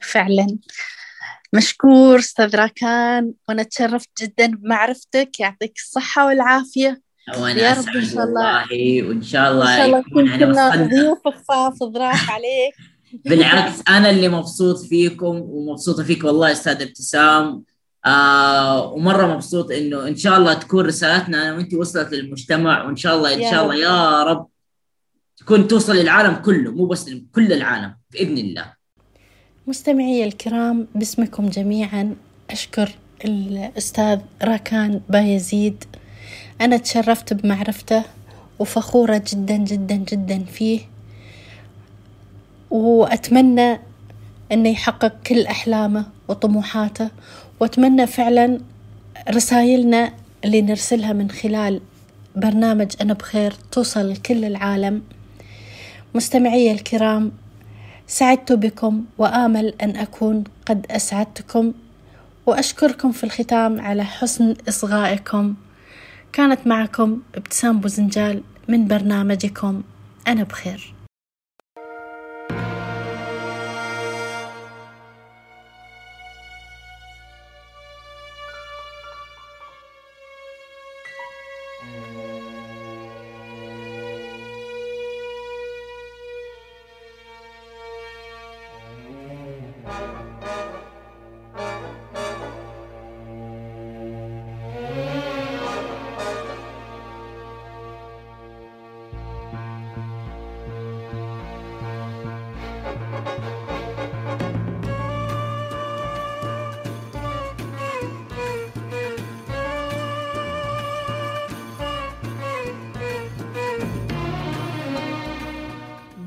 فعلا. 0.00 0.58
مشكور 1.52 2.18
أستاذ 2.18 2.56
راكان. 2.56 3.32
وأنا 3.48 3.62
تشرفت 3.62 4.08
جدا 4.22 4.46
بمعرفتك. 4.46 5.40
يعطيك 5.40 5.72
الصحة 5.76 6.26
والعافية. 6.26 7.02
وأنا 7.38 7.60
يا 7.60 7.72
رب 7.72 7.88
إن 7.96 8.04
شاء 8.04 8.24
الله. 8.24 8.64
وإن 9.08 9.22
شاء 9.22 9.52
الله 9.52 9.72
إن 9.72 9.76
شاء 9.76 9.86
الله 9.86 10.02
كنا 10.02 10.86
ضيوف 10.86 11.28
خفاف 11.28 11.76
عليك. 12.30 12.74
بالعكس 13.24 13.82
أنا 13.88 14.10
اللي 14.10 14.28
مبسوط 14.28 14.78
فيكم 14.78 15.36
ومبسوطة 15.40 16.02
فيك 16.02 16.24
والله 16.24 16.52
أستاذ 16.52 16.82
ابتسام. 16.82 17.62
آه 18.06 18.92
ومرة 18.92 19.34
مبسوط 19.34 19.70
إنه 19.70 20.08
إن 20.08 20.16
شاء 20.16 20.38
الله 20.38 20.54
تكون 20.54 20.86
رسالتنا 20.86 21.42
أنا 21.42 21.56
وانت 21.56 21.74
وصلت 21.74 22.12
للمجتمع 22.12 22.84
وإن 22.84 22.96
شاء 22.96 23.16
الله 23.16 23.34
إن 23.34 23.50
شاء 23.50 23.64
الله 23.64 23.74
يا 23.74 24.22
رب 24.22 24.46
تكون 25.36 25.68
توصل 25.68 25.96
للعالم 25.96 26.34
كله 26.34 26.70
مو 26.70 26.86
بس 26.86 27.10
كل 27.34 27.52
العالم 27.52 27.94
بإذن 28.12 28.38
الله. 28.38 28.72
مستمعي 29.66 30.24
الكرام 30.24 30.86
باسمكم 30.94 31.48
جميعا 31.48 32.16
أشكر 32.50 32.94
الأستاذ 33.24 34.18
راكان 34.42 35.00
بايزيد. 35.08 35.84
أنا 36.60 36.76
تشرفت 36.76 37.34
بمعرفته 37.34 38.04
وفخورة 38.58 39.22
جدا 39.32 39.56
جدا 39.56 39.94
جدا 39.94 40.44
فيه. 40.44 40.80
وأتمنى 42.70 43.80
أنه 44.52 44.68
يحقق 44.68 45.12
كل 45.26 45.46
أحلامه 45.46 46.06
وطموحاته 46.28 47.10
وأتمنى 47.60 48.06
فعلا 48.06 48.60
رسائلنا 49.30 50.12
اللي 50.44 50.62
نرسلها 50.62 51.12
من 51.12 51.30
خلال 51.30 51.80
برنامج 52.36 52.92
أنا 53.00 53.12
بخير 53.14 53.52
توصل 53.72 54.10
لكل 54.10 54.44
العالم. 54.44 55.02
مستمعي 56.14 56.72
الكرام 56.72 57.32
سعدت 58.06 58.52
بكم 58.52 59.04
وآمل 59.18 59.74
أن 59.82 59.96
أكون 59.96 60.44
قد 60.66 60.86
أسعدتكم 60.90 61.72
وأشكركم 62.46 63.12
في 63.12 63.24
الختام 63.24 63.80
على 63.80 64.04
حسن 64.04 64.56
إصغائكم. 64.68 65.54
كانت 66.32 66.66
معكم 66.66 67.20
ابتسام 67.34 67.80
بوزنجال 67.80 68.42
من 68.68 68.88
برنامجكم 68.88 69.82
أنا 70.28 70.42
بخير. 70.42 70.99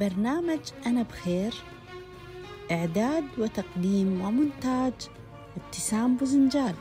برنامج 0.04 0.60
أنا 0.86 1.04
بخير 1.04 1.54
إعداد 2.72 3.24
وتقديم 3.38 4.22
ومونتاج 4.22 4.94
ابتسام 5.58 6.18
بوزنجال 6.18 6.74